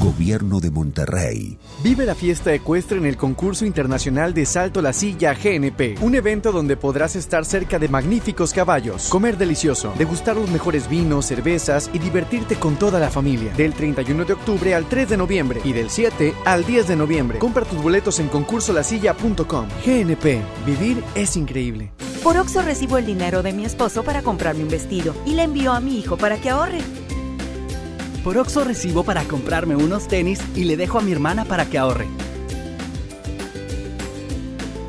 [0.00, 1.58] Gobierno de Monterrey.
[1.82, 6.52] Vive la fiesta ecuestre en el concurso internacional de Salto la Silla GNP, un evento
[6.52, 11.98] donde podrás estar cerca de magníficos caballos, comer delicioso, degustar los mejores vinos, cervezas y
[11.98, 13.52] divertirte con toda la familia.
[13.54, 17.38] Del 31 de octubre al 3 de noviembre y del 7 al 10 de noviembre.
[17.38, 19.68] Compra tus boletos en concursolasilla.com.
[19.84, 21.92] GNP, vivir es increíble.
[22.22, 25.72] Por Oxo recibo el dinero de mi esposo para comprarme un vestido y le envío
[25.72, 26.80] a mi hijo para que ahorre.
[28.24, 31.78] Por Oxo recibo para comprarme unos tenis y le dejo a mi hermana para que
[31.78, 32.06] ahorre.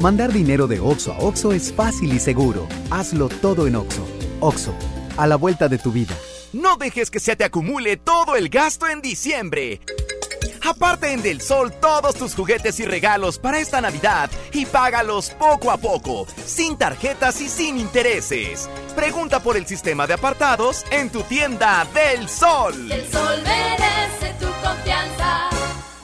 [0.01, 2.67] Mandar dinero de Oxo a Oxo es fácil y seguro.
[2.89, 4.05] Hazlo todo en Oxo.
[4.41, 4.73] Oxo,
[5.15, 6.15] a la vuelta de tu vida.
[6.51, 9.79] No dejes que se te acumule todo el gasto en diciembre.
[10.63, 15.71] Aparte en Del Sol todos tus juguetes y regalos para esta Navidad y págalos poco
[15.71, 18.69] a poco, sin tarjetas y sin intereses.
[18.95, 22.91] Pregunta por el sistema de apartados en tu tienda Del Sol.
[22.91, 25.50] El Sol merece tu confianza.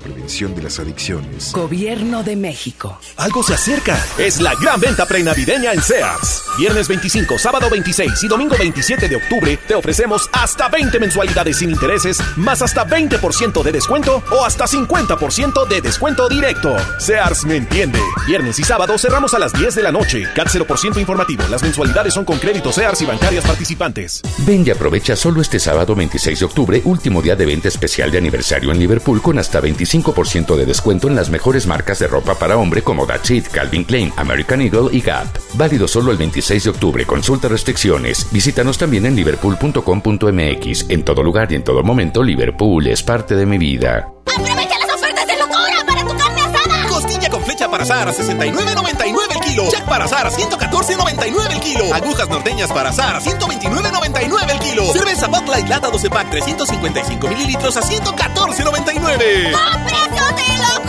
[0.00, 1.52] Prevención de las Adicciones.
[1.52, 2.98] Gobierno de México.
[3.16, 4.02] Algo se acerca.
[4.18, 6.42] Es la gran venta prenavideña en Sears.
[6.58, 11.70] Viernes 25, sábado 26 y domingo 27 de octubre te ofrecemos hasta 20 mensualidades sin
[11.70, 16.74] intereses, más hasta 20% de descuento o hasta 50% de descuento directo.
[16.98, 18.00] Sears me entiende.
[18.26, 20.26] Viernes y sábado cerramos a las 10 de la noche.
[20.34, 21.44] CAT 0% informativo.
[21.50, 24.22] Las mensualidades son con crédito Sears y bancarias participantes.
[24.46, 28.18] Ven y aprovecha solo este sábado 26 de octubre, último día de venta especial de
[28.18, 32.56] aniversario en Liverpool con hasta 25% de descuento en las mejores marcas de ropa para
[32.56, 35.26] hombre como That's It, Calvin Klein, American Eagle y Gap.
[35.54, 37.04] Válido solo el 26 de octubre.
[37.04, 38.28] Consulta restricciones.
[38.30, 40.86] Visítanos también en liverpool.com.mx.
[40.90, 44.08] En todo lugar y en todo momento, Liverpool es parte de mi vida.
[44.26, 46.88] ¡Aprovecha las ofertas de locura para tu carne asada!
[46.88, 49.70] Costilla con flecha para asar a 69.99 el kilo.
[49.70, 51.94] Jack para asar a 114.99 el kilo.
[51.94, 54.92] Agujas norteñas para asar a 129.99 el kilo.
[54.92, 59.54] Cerveza Bud Light lata 12 pack 355 mililitros a 114.99.
[59.54, 60.79] ¡A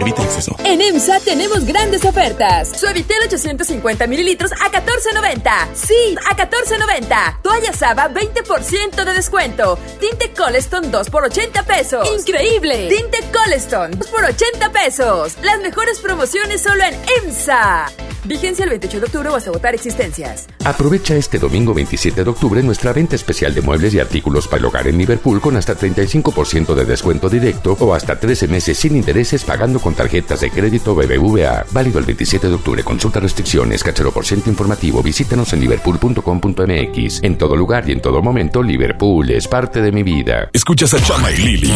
[0.00, 0.56] Evita el exceso.
[0.64, 2.68] En EMSA tenemos grandes ofertas.
[2.78, 5.74] Suavitel 850 mililitros a 14.90.
[5.74, 7.42] Sí, a 14.90.
[7.42, 9.78] Toalla Saba 20% de descuento.
[10.00, 12.08] Tinte Coleston 2 por 80 pesos.
[12.18, 12.88] ¡Increíble!
[12.88, 15.36] Tinte Coleston 2 por 80 pesos.
[15.42, 16.94] Las mejores promociones solo en
[17.24, 17.90] EMSA.
[18.24, 20.46] Vigencia el 28 de octubre o hasta agotar existencias.
[20.64, 24.66] Aprovecha este domingo 27 de octubre nuestra venta especial de muebles y artículos para el
[24.66, 29.42] hogar en Liverpool con hasta 35% de descuento directo o hasta 13 meses sin intereses
[29.44, 31.66] pagando con tarjetas de crédito BBVA.
[31.72, 32.82] Válido el 27 de octubre.
[32.82, 35.02] Consulta restricciones, cachero por ciento informativo.
[35.02, 37.22] Visítanos en liverpool.com.mx.
[37.22, 40.48] En todo lugar y en todo momento, Liverpool es parte de mi vida.
[40.54, 41.74] Escuchas a Chama y Lili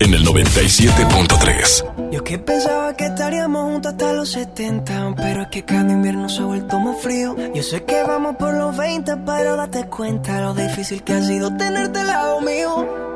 [0.00, 2.10] en el 97.3.
[2.12, 6.40] Yo que pensaba que estaríamos juntos hasta los 70, pero es que cada invierno se
[6.40, 7.36] ha vuelto más frío.
[7.54, 11.54] Yo sé que vamos por los 20, pero date cuenta lo difícil que ha sido
[11.54, 13.15] tenerte al lado mío.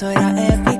[0.00, 0.79] esto era.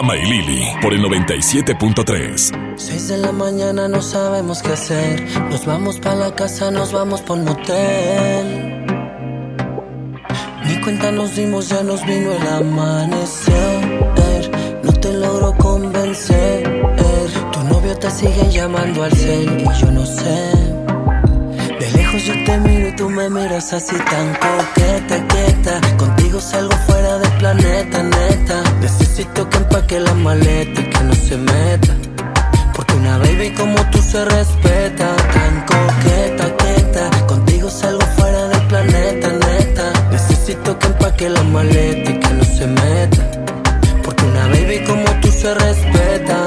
[0.00, 2.74] Chama y Lili por el 97.3.
[2.76, 5.22] Seis de la mañana no sabemos qué hacer.
[5.50, 8.86] Nos vamos para la casa, nos vamos por motel.
[10.64, 14.50] Ni cuenta nos dimos, ya nos vino el amanecer.
[14.82, 16.62] No te logro convencer.
[17.52, 20.50] Tu novio te sigue llamando al cel y yo no sé.
[21.78, 25.78] De lejos yo te miro y tú me miras así tan coqueta, quieta.
[25.98, 28.62] Contigo salgo fuera del planeta, neta.
[29.20, 31.94] Necesito que empaque la maleta y que no se meta.
[32.74, 35.14] Porque una baby como tú se respeta.
[35.14, 37.26] Tan coqueta, quieta.
[37.26, 39.92] Contigo salgo fuera del planeta, neta.
[40.10, 43.30] Necesito que empaque la maleta y que no se meta.
[44.02, 46.46] Porque una baby como tú se respeta.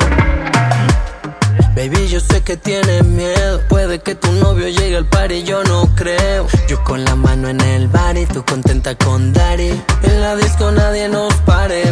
[1.75, 3.61] Baby, yo sé que tienes miedo.
[3.69, 6.47] Puede que tu novio llegue al par y yo no creo.
[6.67, 9.79] Yo con la mano en el bar y tú contenta con Dari.
[10.01, 11.83] En la disco nadie nos pare.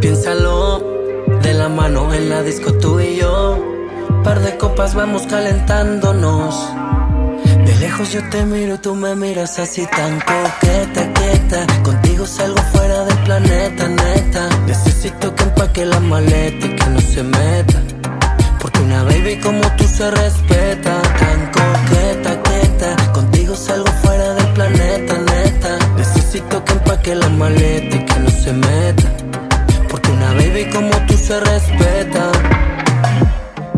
[0.00, 0.82] Piénsalo,
[1.42, 3.58] de la mano en la disco tú y yo.
[4.24, 6.54] Par de copas vamos calentándonos.
[7.64, 11.66] De lejos yo te miro tú me miras así tan coqueta, quieta.
[11.82, 14.48] Contigo salgo fuera del planeta, neta.
[14.66, 17.78] Necesito que empaque la maleta y que no se meta.
[18.60, 21.02] Porque una baby como tú se respeta.
[21.20, 23.12] Tan coqueta, quieta.
[23.12, 25.78] Contigo salgo fuera del planeta, neta.
[25.96, 29.27] Necesito que empaque la maleta y que no se meta.
[30.38, 32.32] Baby como tú se respeta.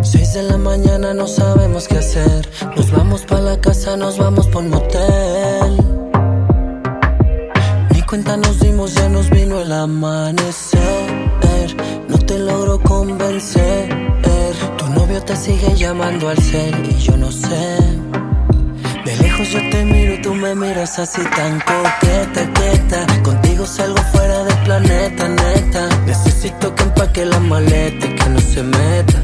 [0.02, 2.48] Seis de la mañana no sabemos qué hacer.
[2.76, 5.90] Nos vamos para la casa, nos vamos por motel.
[8.10, 10.80] cuenta nos dimos, ya nos vino el amanecer.
[12.08, 13.88] No te logro convencer.
[14.78, 17.78] Tu novio te sigue llamando al cel y yo no sé.
[19.04, 23.06] De lejos yo te miro y tú me miras así tan coqueta, quieta.
[23.22, 25.88] Contigo salgo fuera del planeta, neta.
[26.06, 29.18] Necesito que empaque la maleta y que no se meta.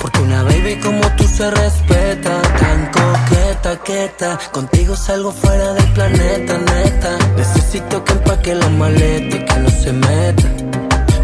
[0.00, 4.38] Porque una baby como tú se respeta, tan coqueta, quieta.
[4.52, 7.10] Contigo salgo fuera del planeta, neta.
[7.36, 10.48] Necesito que empaque la maleta y que no se meta.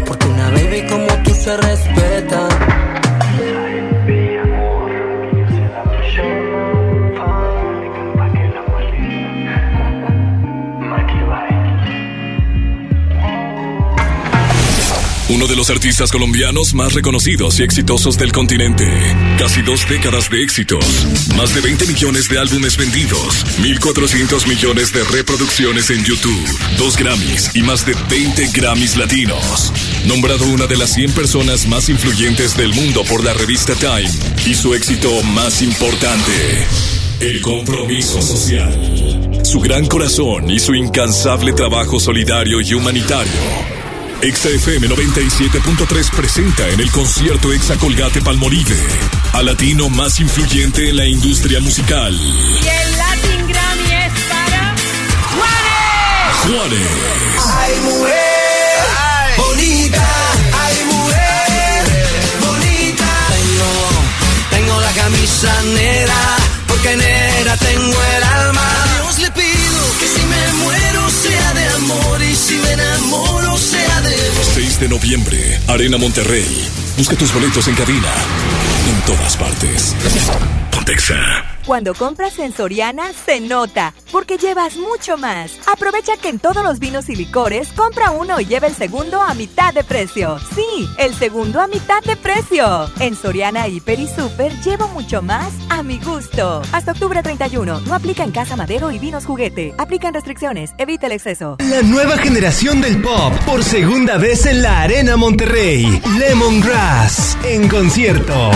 [0.05, 2.86] Porque una baby como tú se respeta.
[15.37, 18.87] Uno de los artistas colombianos más reconocidos y exitosos del continente.
[19.37, 20.83] Casi dos décadas de éxitos.
[21.35, 23.45] Más de 20 millones de álbumes vendidos.
[23.59, 26.43] 1.400 millones de reproducciones en YouTube.
[26.79, 29.71] Dos Grammys y más de 20 Grammys latinos.
[30.07, 34.09] Nombrado una de las 100 personas más influyentes del mundo por la revista Time.
[34.47, 36.65] Y su éxito más importante.
[37.19, 39.39] El compromiso social.
[39.43, 43.76] Su gran corazón y su incansable trabajo solidario y humanitario.
[44.21, 48.75] Exa FM 97.3 presenta en el concierto Exa Colgate Palmolive
[49.33, 52.13] al latino más influyente en la industria musical.
[52.15, 54.75] Y el Latin Grammy es para
[55.35, 56.57] Juanes.
[56.57, 56.87] Juanes.
[57.57, 60.07] Ay, mujer, bonita,
[60.65, 61.83] ay, mujer,
[62.41, 63.05] bonita.
[63.29, 63.69] Tengo,
[64.49, 66.37] tengo la camisa negra,
[66.67, 68.61] porque negra tengo el alma.
[68.61, 69.46] A Dios le pido que
[70.13, 74.15] si me muero sea de amor y si me enamoro sea de
[74.55, 76.67] 6 de noviembre, Arena Monterrey.
[76.97, 78.13] Busca tus boletos en cabina.
[78.89, 79.95] En todas partes.
[80.71, 81.56] Pontexa.
[81.67, 85.51] Cuando compras en Soriana, se nota, porque llevas mucho más.
[85.67, 89.33] Aprovecha que en todos los vinos y licores, compra uno y lleva el segundo a
[89.33, 90.39] mitad de precio.
[90.55, 92.89] Sí, el segundo a mitad de precio.
[93.01, 96.61] En Soriana, Hiper y Super, llevo mucho más a mi gusto.
[96.71, 99.75] Hasta octubre 31, no aplica en Casa Madero y Vinos Juguete.
[99.77, 101.57] Aplican restricciones, evita el exceso.
[101.59, 106.01] La nueva generación del pop, por segunda vez en la Arena Monterrey.
[106.17, 108.51] Lemongrass, en concierto.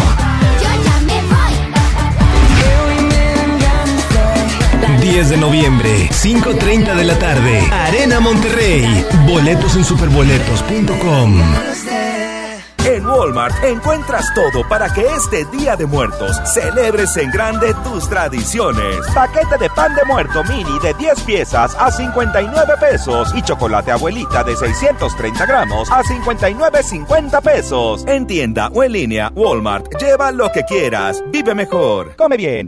[5.02, 8.86] 10 de noviembre, 5.30 de la tarde, Arena Monterrey.
[9.26, 11.42] Boletos en superboletos.com.
[12.86, 18.98] En Walmart encuentras todo para que este Día de Muertos celebres en grande tus tradiciones.
[19.14, 24.44] Paquete de pan de muerto mini de 10 piezas a 59 pesos y chocolate abuelita
[24.44, 28.04] de 630 gramos a 59.50 pesos.
[28.08, 31.24] En tienda o en línea, Walmart, lleva lo que quieras.
[31.32, 32.16] Vive mejor.
[32.18, 32.68] Come bien.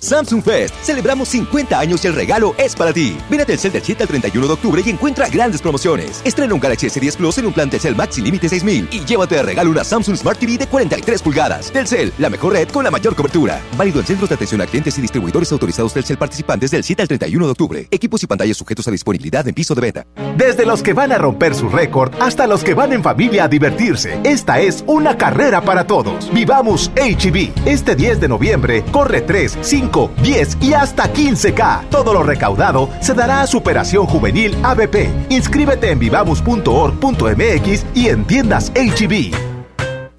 [0.00, 0.74] Samsung Fest.
[0.82, 3.16] Celebramos 50 años y el regalo es para ti.
[3.30, 6.22] Ven a Telcel del 7 al 31 de octubre y encuentra grandes promociones.
[6.24, 9.34] Estrena un Galaxy S10 Plus en un plan Telcel Max sin límite 6000 y llévate
[9.36, 11.70] de regalo una Samsung Smart TV de 43 pulgadas.
[11.70, 13.60] Telcel, la mejor red con la mayor cobertura.
[13.76, 17.08] Válido en centros de atención a clientes y distribuidores autorizados Telcel participantes del 7 al
[17.08, 17.88] 31 de octubre.
[17.90, 20.06] Equipos y pantallas sujetos a disponibilidad en piso de venta.
[20.36, 23.48] Desde los que van a romper su récord hasta los que van en familia a
[23.48, 26.32] divertirse, esta es una carrera para todos.
[26.32, 27.66] Vivamos HB.
[27.66, 29.89] Este 10 de noviembre corre 3, 5,
[30.22, 31.88] 10 y hasta 15K.
[31.90, 35.10] Todo lo recaudado se dará a Superación Juvenil ABP.
[35.30, 39.34] Inscríbete en vivamos.org.mx y en tiendas HB.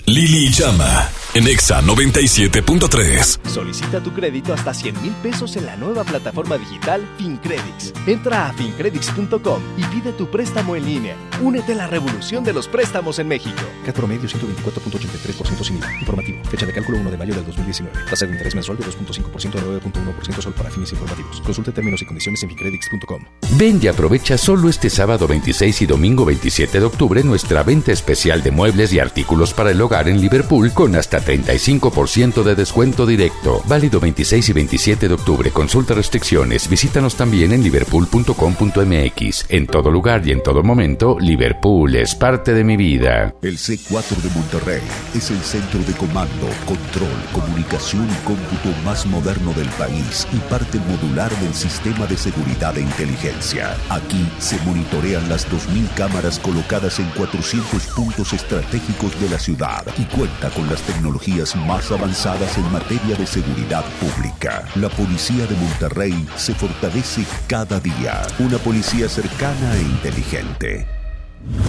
[0.06, 1.21] Lili Llama.
[1.34, 3.48] En Exa 97.3.
[3.48, 7.94] Solicita tu crédito hasta 100 mil pesos en la nueva plataforma digital FinCredits.
[8.06, 11.16] Entra a fincredits.com y pide tu préstamo en línea.
[11.42, 13.62] Únete a la revolución de los préstamos en México.
[13.86, 16.00] CAT promedio 124.83% sin IVA.
[16.02, 16.44] Informativo.
[16.50, 17.98] Fecha de cálculo 1 de mayo del 2019.
[18.10, 21.40] Tasa de interés mensual de 2.5% a 9.1% solo para fines informativos.
[21.40, 23.24] Consulte términos y condiciones en fincredits.com.
[23.58, 28.44] Ven y aprovecha solo este sábado 26 y domingo 27 de octubre nuestra venta especial
[28.44, 33.62] de muebles y artículos para el hogar en Liverpool con hasta 35% de descuento directo.
[33.68, 35.52] Válido 26 y 27 de octubre.
[35.52, 36.68] Consulta restricciones.
[36.68, 39.46] Visítanos también en liverpool.com.mx.
[39.50, 43.36] En todo lugar y en todo momento, Liverpool es parte de mi vida.
[43.42, 44.82] El C4 de Monterrey
[45.14, 50.80] es el centro de comando, control, comunicación y cómputo más moderno del país y parte
[50.80, 53.76] modular del sistema de seguridad e inteligencia.
[53.90, 60.04] Aquí se monitorean las 2.000 cámaras colocadas en 400 puntos estratégicos de la ciudad y
[60.06, 64.66] cuenta con las tecnologías tecnologías más avanzadas en materia de seguridad pública.
[64.76, 68.22] La Policía de Monterrey se fortalece cada día.
[68.40, 71.01] Una policía cercana e inteligente.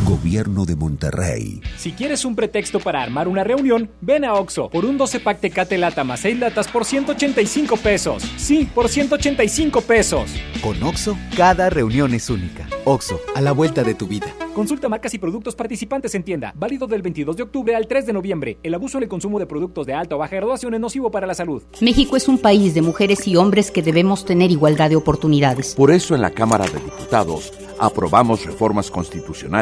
[0.04, 1.60] Gobierno de Monterrey.
[1.76, 5.40] Si quieres un pretexto para armar una reunión, ven a Oxo por un 12 pack
[5.40, 8.22] Tecate Lata más 6 latas por 185 pesos.
[8.36, 10.30] Sí, por 185 pesos.
[10.62, 12.66] Con Oxo, cada reunión es única.
[12.84, 14.26] Oxo, a la vuelta de tu vida.
[14.54, 16.52] Consulta marcas y productos participantes en tienda.
[16.56, 18.58] Válido del 22 de octubre al 3 de noviembre.
[18.62, 21.26] El abuso en el consumo de productos de alta o baja graduación es nocivo para
[21.26, 21.62] la salud.
[21.80, 25.74] México es un país de mujeres y hombres que debemos tener igualdad de oportunidades.
[25.74, 29.61] Por eso en la Cámara de Diputados aprobamos reformas constitucionales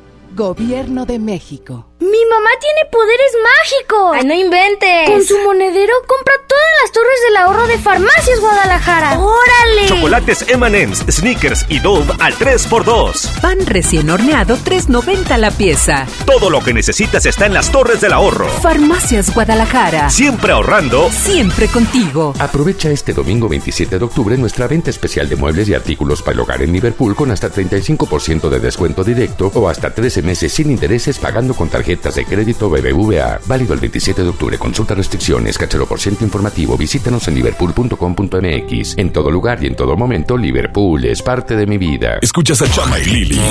[0.35, 1.87] Gobierno de México.
[1.99, 4.15] ¡Mi mamá tiene poderes mágicos!
[4.15, 5.09] ¡Ay, no inventes!
[5.09, 9.19] Con su monedero compra todas las torres del ahorro de Farmacias Guadalajara.
[9.19, 9.85] ¡Órale!
[9.87, 13.41] Chocolates M&M's, Snickers y Dove al 3x2.
[13.41, 16.07] Pan recién horneado 3.90 la pieza.
[16.25, 18.47] Todo lo que necesitas está en las torres del ahorro.
[18.47, 20.09] Farmacias Guadalajara.
[20.09, 21.11] Siempre ahorrando.
[21.11, 22.33] Siempre contigo.
[22.39, 26.39] Aprovecha este domingo 27 de octubre nuestra venta especial de muebles y artículos para el
[26.39, 31.17] hogar en Liverpool con hasta 35% de descuento directo o hasta 13 meses sin intereses
[31.19, 33.39] pagando con tarjetas de crédito BBVA.
[33.45, 34.57] Válido el 27 de octubre.
[34.57, 36.77] Consulta restricciones, cachero por ciento informativo.
[36.77, 38.97] Visítanos en liverpool.com.mx.
[38.97, 42.19] En todo lugar y en todo momento, Liverpool es parte de mi vida.
[42.21, 43.41] Escuchas a Chama y Lili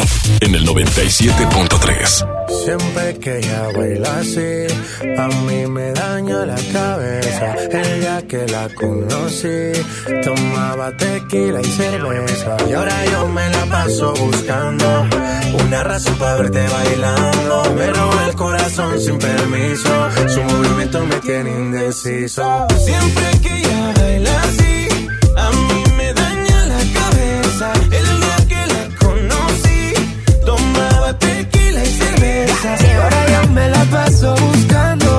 [0.41, 2.41] en el 97.3.
[2.65, 4.67] Siempre que ella baila así,
[5.17, 7.55] a mí me daña la cabeza.
[7.71, 9.73] El día que la conocí,
[10.25, 12.57] tomaba tequila y cerveza.
[12.69, 15.07] Y ahora yo me la paso buscando
[15.85, 17.75] razón para verte bailando.
[17.77, 19.91] Me roba el corazón sin permiso.
[20.29, 22.67] Su movimiento me tiene indeciso.
[22.85, 24.89] Siempre que ella baila así,
[25.37, 27.73] a mí me daña la cabeza.
[27.99, 29.93] El día que la conocí,
[30.45, 32.77] tomaba tequila y cerveza.
[32.87, 35.10] Y ahora yo me la paso buscando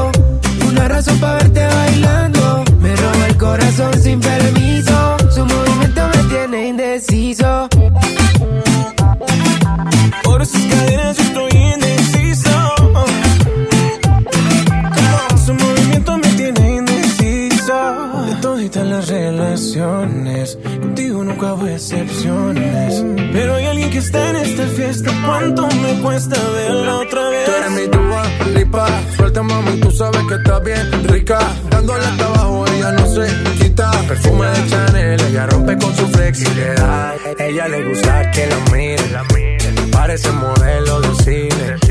[19.42, 23.04] relaciones, contigo nunca hubo excepciones.
[23.34, 25.12] Pero hay alguien que está en esta fiesta.
[25.26, 27.46] ¿Cuánto me cuesta verla otra vez?
[27.46, 28.24] Tú eres mi tuba,
[28.56, 28.88] lipa.
[29.16, 31.40] Suelta, mami, tú sabes que está bien rica.
[31.70, 33.28] Dándole hasta abajo, ella no se
[33.60, 33.92] quita.
[34.08, 37.16] Perfume de Chanel, ella rompe con su flexibilidad.
[37.40, 39.92] Ella le gusta que la miren.
[39.92, 41.91] Parece modelo de cine.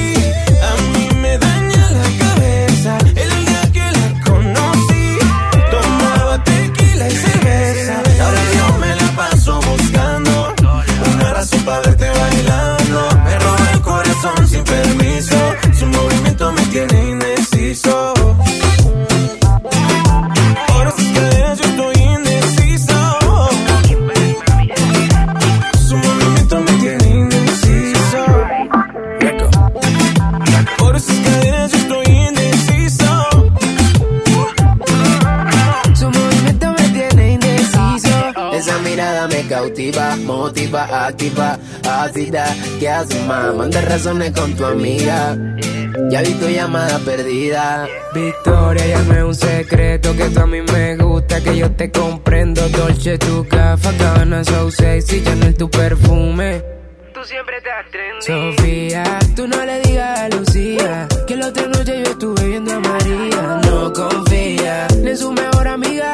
[39.91, 42.45] me cautiva, motiva, activa, ácida.
[42.79, 43.53] ¿Qué haces, más?
[43.55, 45.37] Manda razones con tu amiga.
[46.09, 47.87] Ya vi tu llamada perdida.
[48.13, 51.91] Victoria, ya no es un secreto que tú a mí me gusta, que yo te
[51.91, 52.67] comprendo.
[52.69, 56.63] Dolce, tu café, cabana, so sexy, Chanel, tu perfume.
[57.13, 57.55] Tú siempre
[57.91, 58.55] trendy.
[58.55, 59.03] Sofía,
[59.35, 63.61] tú no le digas a Lucía que la otra noche yo estuve viendo a María.
[63.63, 66.13] No confía ni en su mejor amiga,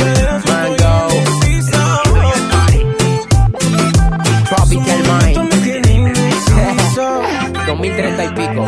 [7.81, 8.67] 2030 y pico.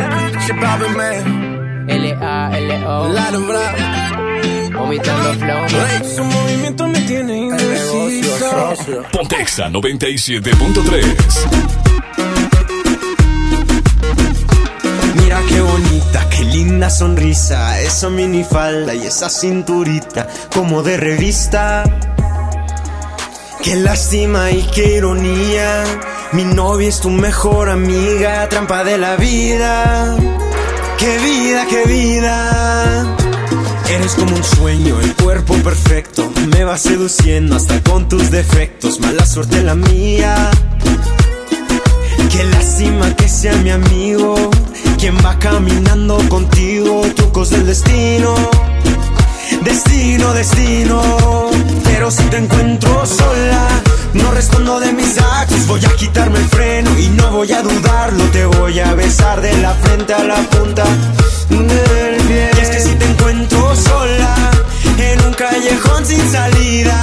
[1.86, 3.08] L-A-L-O.
[4.72, 5.68] Vomitando flow.
[6.16, 8.74] Su movimiento me tiene indeciso.
[9.12, 11.04] Pontexa 97.3.
[15.22, 21.84] Mira qué bonita, qué linda sonrisa, esa minifalda y esa cinturita como de revista.
[23.64, 25.84] Qué lástima y qué ironía,
[26.32, 30.18] mi novia es tu mejor amiga, trampa de la vida.
[30.98, 33.16] Qué vida, qué vida.
[33.88, 39.24] Eres como un sueño, el cuerpo perfecto, me va seduciendo hasta con tus defectos, mala
[39.24, 40.50] suerte la mía.
[42.30, 44.50] Qué lástima que sea mi amigo
[44.98, 48.34] quien va caminando contigo, trucos del destino.
[49.62, 51.50] Destino, destino.
[51.84, 53.68] Pero si te encuentro sola,
[54.12, 55.66] no respondo de mis actos.
[55.66, 58.24] Voy a quitarme el freno y no voy a dudarlo.
[58.30, 60.84] Te voy a besar de la frente a la punta
[61.48, 62.50] del pie.
[62.56, 64.34] Y es que si te encuentro sola,
[64.98, 67.00] en un callejón sin salida,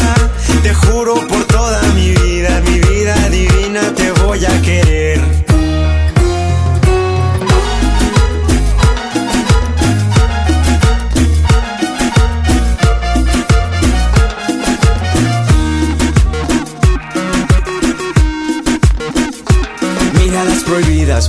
[0.64, 5.51] te juro por toda mi vida, mi vida divina, te voy a querer.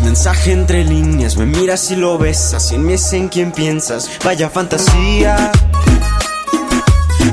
[0.00, 4.08] Mensaje entre líneas, me miras y lo besas, y en mí es en quien piensas,
[4.24, 5.52] vaya fantasía.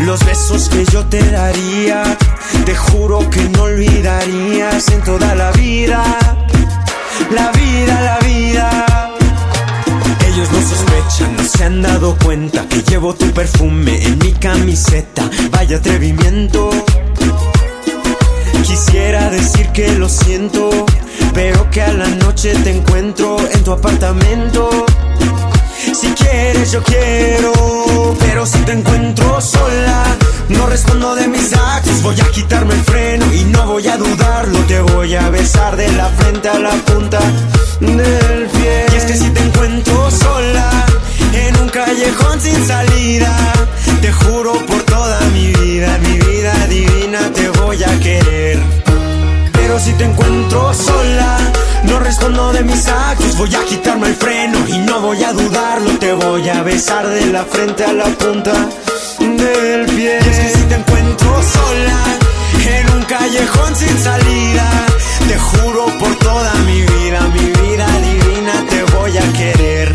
[0.02, 2.04] Los besos que yo te daría,
[2.66, 6.04] te juro que no olvidarías en toda la vida.
[7.32, 9.16] La vida, la vida.
[10.28, 15.30] Ellos no sospechan, no se han dado cuenta que llevo tu perfume en mi camiseta.
[15.52, 16.70] Vaya atrevimiento.
[18.64, 20.70] Quisiera decir que lo siento,
[21.34, 24.70] pero que a la noche te encuentro en tu apartamento.
[25.94, 30.04] Si quieres yo quiero, pero si te encuentro sola,
[30.50, 34.60] no respondo de mis actos, voy a quitarme el freno y no voy a dudarlo,
[34.68, 37.20] te voy a besar de la frente a la punta
[37.80, 38.86] del pie.
[38.92, 40.70] Y es que si te encuentro sola,
[41.34, 43.36] en un callejón sin salida,
[44.02, 48.89] te juro por toda mi vida, mi vida divina, te voy a querer.
[49.70, 51.38] Pero si te encuentro sola,
[51.84, 55.92] no respondo de mis actos, voy a quitarme el freno y no voy a dudarlo,
[56.00, 58.52] te voy a besar de la frente a la punta
[59.20, 60.18] del pie.
[60.26, 62.04] Y es que si te encuentro sola,
[62.68, 64.68] en un callejón sin salida,
[65.28, 69.94] te juro por toda mi vida, mi vida divina, te voy a querer.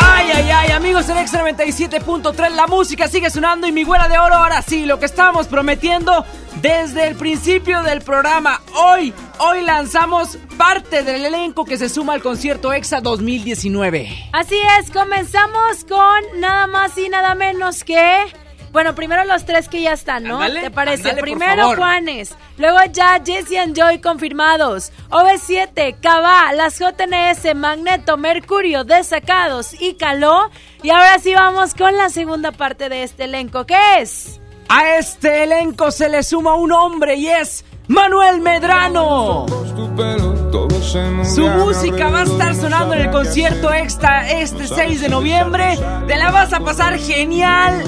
[0.00, 4.18] Ay, ay, ay, amigos en Extra 97.3, la música sigue sonando y mi güera de
[4.18, 6.26] oro, ahora sí, lo que estábamos prometiendo
[6.62, 8.62] desde el principio del programa.
[8.74, 14.30] Hoy, hoy lanzamos parte del elenco que se suma al concierto EXA 2019.
[14.32, 18.32] Así es, comenzamos con nada más y nada menos que...
[18.70, 20.36] Bueno, primero los tres que ya están, ¿no?
[20.36, 21.12] Ándale, ¿Te parece?
[21.16, 21.74] primero.
[21.76, 29.94] Juanes, luego ya Jesse and Joy confirmados, OV7, Cava, las JNS, Magneto, Mercurio, Desacados y
[29.94, 30.48] Caló.
[30.82, 34.40] Y ahora sí vamos con la segunda parte de este elenco, ¿qué es?
[34.68, 39.46] A este elenco se le suma un hombre y es Manuel Medrano.
[41.34, 45.78] Su música va a estar sonando en el concierto extra este 6 de noviembre.
[46.06, 47.82] Te la vas a pasar genial.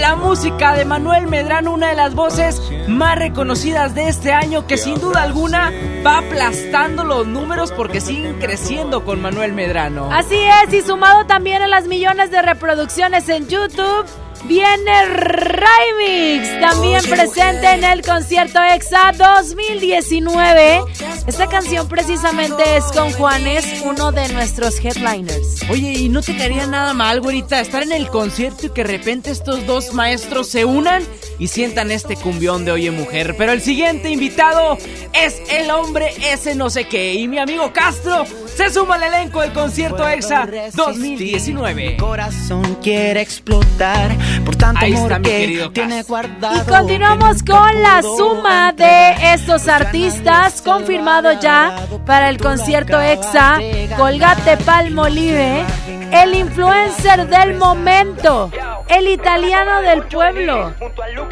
[0.00, 4.76] La música de Manuel Medrano, una de las voces más reconocidas de este año, que
[4.78, 5.72] sin duda alguna
[6.06, 10.10] va aplastando los números porque siguen creciendo con Manuel Medrano.
[10.12, 14.06] Así es, y sumado también a las millones de reproducciones en YouTube,
[14.44, 20.82] viene Remix, también presente en el concierto EXA 2019.
[21.26, 25.62] Esta canción precisamente es con Juanes, uno de nuestros headliners.
[25.70, 28.98] Oye, ¿y no te caería nada mal, güerita, estar en el concierto y que de
[28.98, 31.04] repente estos dos maestros se unan
[31.38, 33.34] y sientan este cumbión de Oye Mujer?
[33.36, 34.78] Pero el siguiente invitado
[35.12, 37.14] es el hombre ese no sé qué.
[37.14, 38.24] Y mi amigo Castro
[38.56, 41.96] se suma al elenco del concierto EXA 2019.
[41.96, 44.10] corazón quiere explotar
[44.44, 46.56] por tanto Ahí está amor mi querido tiene guardado.
[46.56, 53.58] Y continuamos con la suma de estos artistas confirmado ya para el concierto EXA
[53.96, 55.64] Colgate Palmolive.
[56.12, 58.50] el influencer del momento,
[58.88, 60.74] el italiano del pueblo,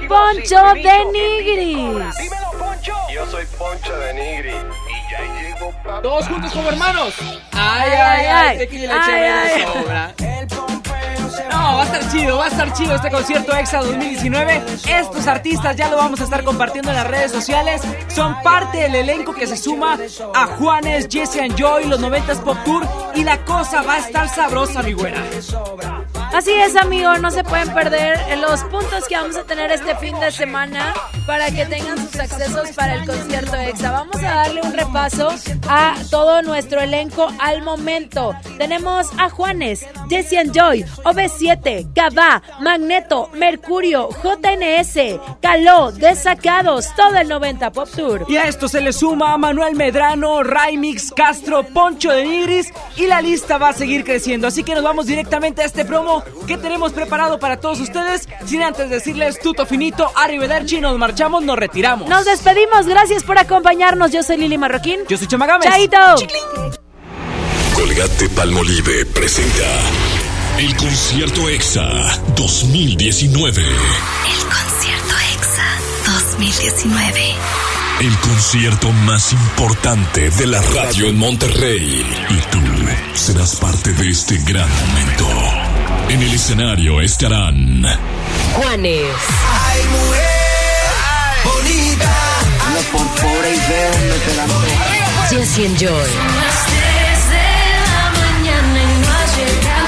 [0.08, 2.16] Poncho de Nigris.
[3.12, 4.87] Yo soy Poncho de Nigri
[6.02, 7.14] Todos juntos como hermanos.
[7.52, 9.62] Ay, ay, ay, tequila, chévere, ay.
[9.62, 10.14] sobra.
[11.50, 14.62] No, va a estar chido, va a estar chido este concierto EXA 2019.
[14.88, 17.82] Estos artistas ya lo vamos a estar compartiendo en las redes sociales.
[18.08, 19.98] Son parte del elenco que se suma
[20.34, 22.86] a Juanes, Jesse and Joy, los 90s Pop Tour.
[23.14, 25.22] Y la cosa va a estar sabrosa, mi güera.
[26.32, 30.18] Así es, amigo, no se pueden perder los puntos que vamos a tener este fin
[30.20, 30.94] de semana
[31.26, 33.90] para que tengan sus accesos para el concierto EXA.
[33.90, 35.30] Vamos a darle un repaso
[35.68, 38.34] a todo nuestro elenco al momento.
[38.56, 47.28] Tenemos a Juanes, Jesse and Joy, OB7, Cabá, Magneto, Mercurio, JNS, Caló, Desacados, todo el
[47.28, 48.26] 90 Pop Tour.
[48.28, 53.06] Y a esto se le suma a Manuel Medrano, Raimix, Castro, Poncho de Nigris y
[53.06, 54.46] la lista va a seguir creciendo.
[54.46, 58.28] Así que nos vamos directamente a este promo que tenemos preparado para todos ustedes.
[58.46, 62.08] Sin antes decirles tuto finito, arrivederci, nos marchamos, nos retiramos.
[62.08, 64.12] Nos despedimos, gracias por acompañarnos.
[64.12, 65.00] Yo soy Lili Marroquín.
[65.08, 65.68] Yo soy Chamagames.
[65.68, 65.96] Chaito.
[67.74, 69.64] Colgate Palmolive presenta
[70.58, 73.62] el concierto EXA 2019.
[73.62, 73.68] El
[74.48, 77.20] concierto EXA 2019.
[78.00, 82.04] El concierto más importante de la radio en Monterrey.
[82.30, 82.58] Y tú
[83.14, 85.67] serás parte de este gran momento.
[86.08, 87.82] En el escenario estarán
[88.54, 89.04] Juanes,
[89.64, 90.48] Ay, mujer
[91.44, 92.14] bonita.
[92.72, 93.06] No por
[93.46, 94.00] y pegan
[95.30, 96.10] Jesse and Joy,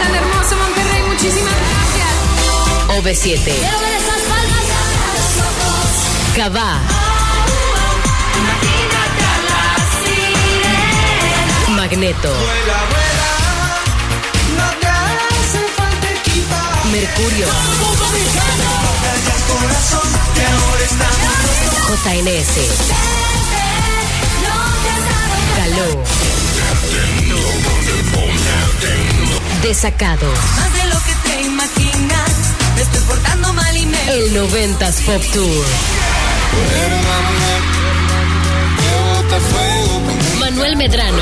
[0.03, 3.25] Tan hermoso Monterrey, muchísimas gracias.
[3.25, 3.53] OV7,
[6.37, 6.79] Cabá,
[11.71, 13.40] Magneto, No
[16.91, 17.47] Mercurio.
[21.87, 22.55] JNS,
[25.57, 26.05] Caló,
[29.62, 30.27] Desacado,
[30.57, 32.31] Más de lo que te imaginas.
[32.81, 34.12] Estoy portando mal y me.
[34.12, 35.65] el 90s Pop Tour,
[40.41, 41.19] Manuel Medrano.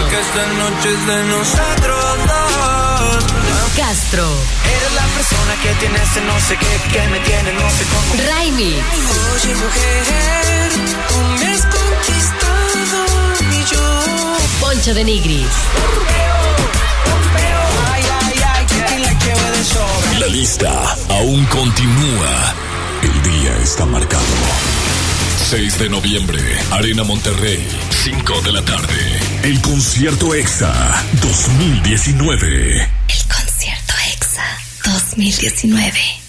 [3.79, 4.29] Castro,
[4.65, 8.29] Eres la persona que tiene ese no sé qué, que me tiene no sé cómo.
[8.29, 10.73] Raimi, Oye, mujer,
[11.09, 13.07] tú me has conquistado
[13.53, 14.37] y yo.
[14.61, 15.47] Poncho de Nigris.
[20.19, 22.55] La lista aún continúa.
[23.03, 24.25] El día está marcado.
[25.51, 26.41] 6 de noviembre,
[26.73, 29.21] Arena Monterrey, 5 de la tarde.
[29.45, 30.75] El concierto EXA
[31.23, 32.98] 2019.
[34.89, 36.28] El concierto EXA 2019.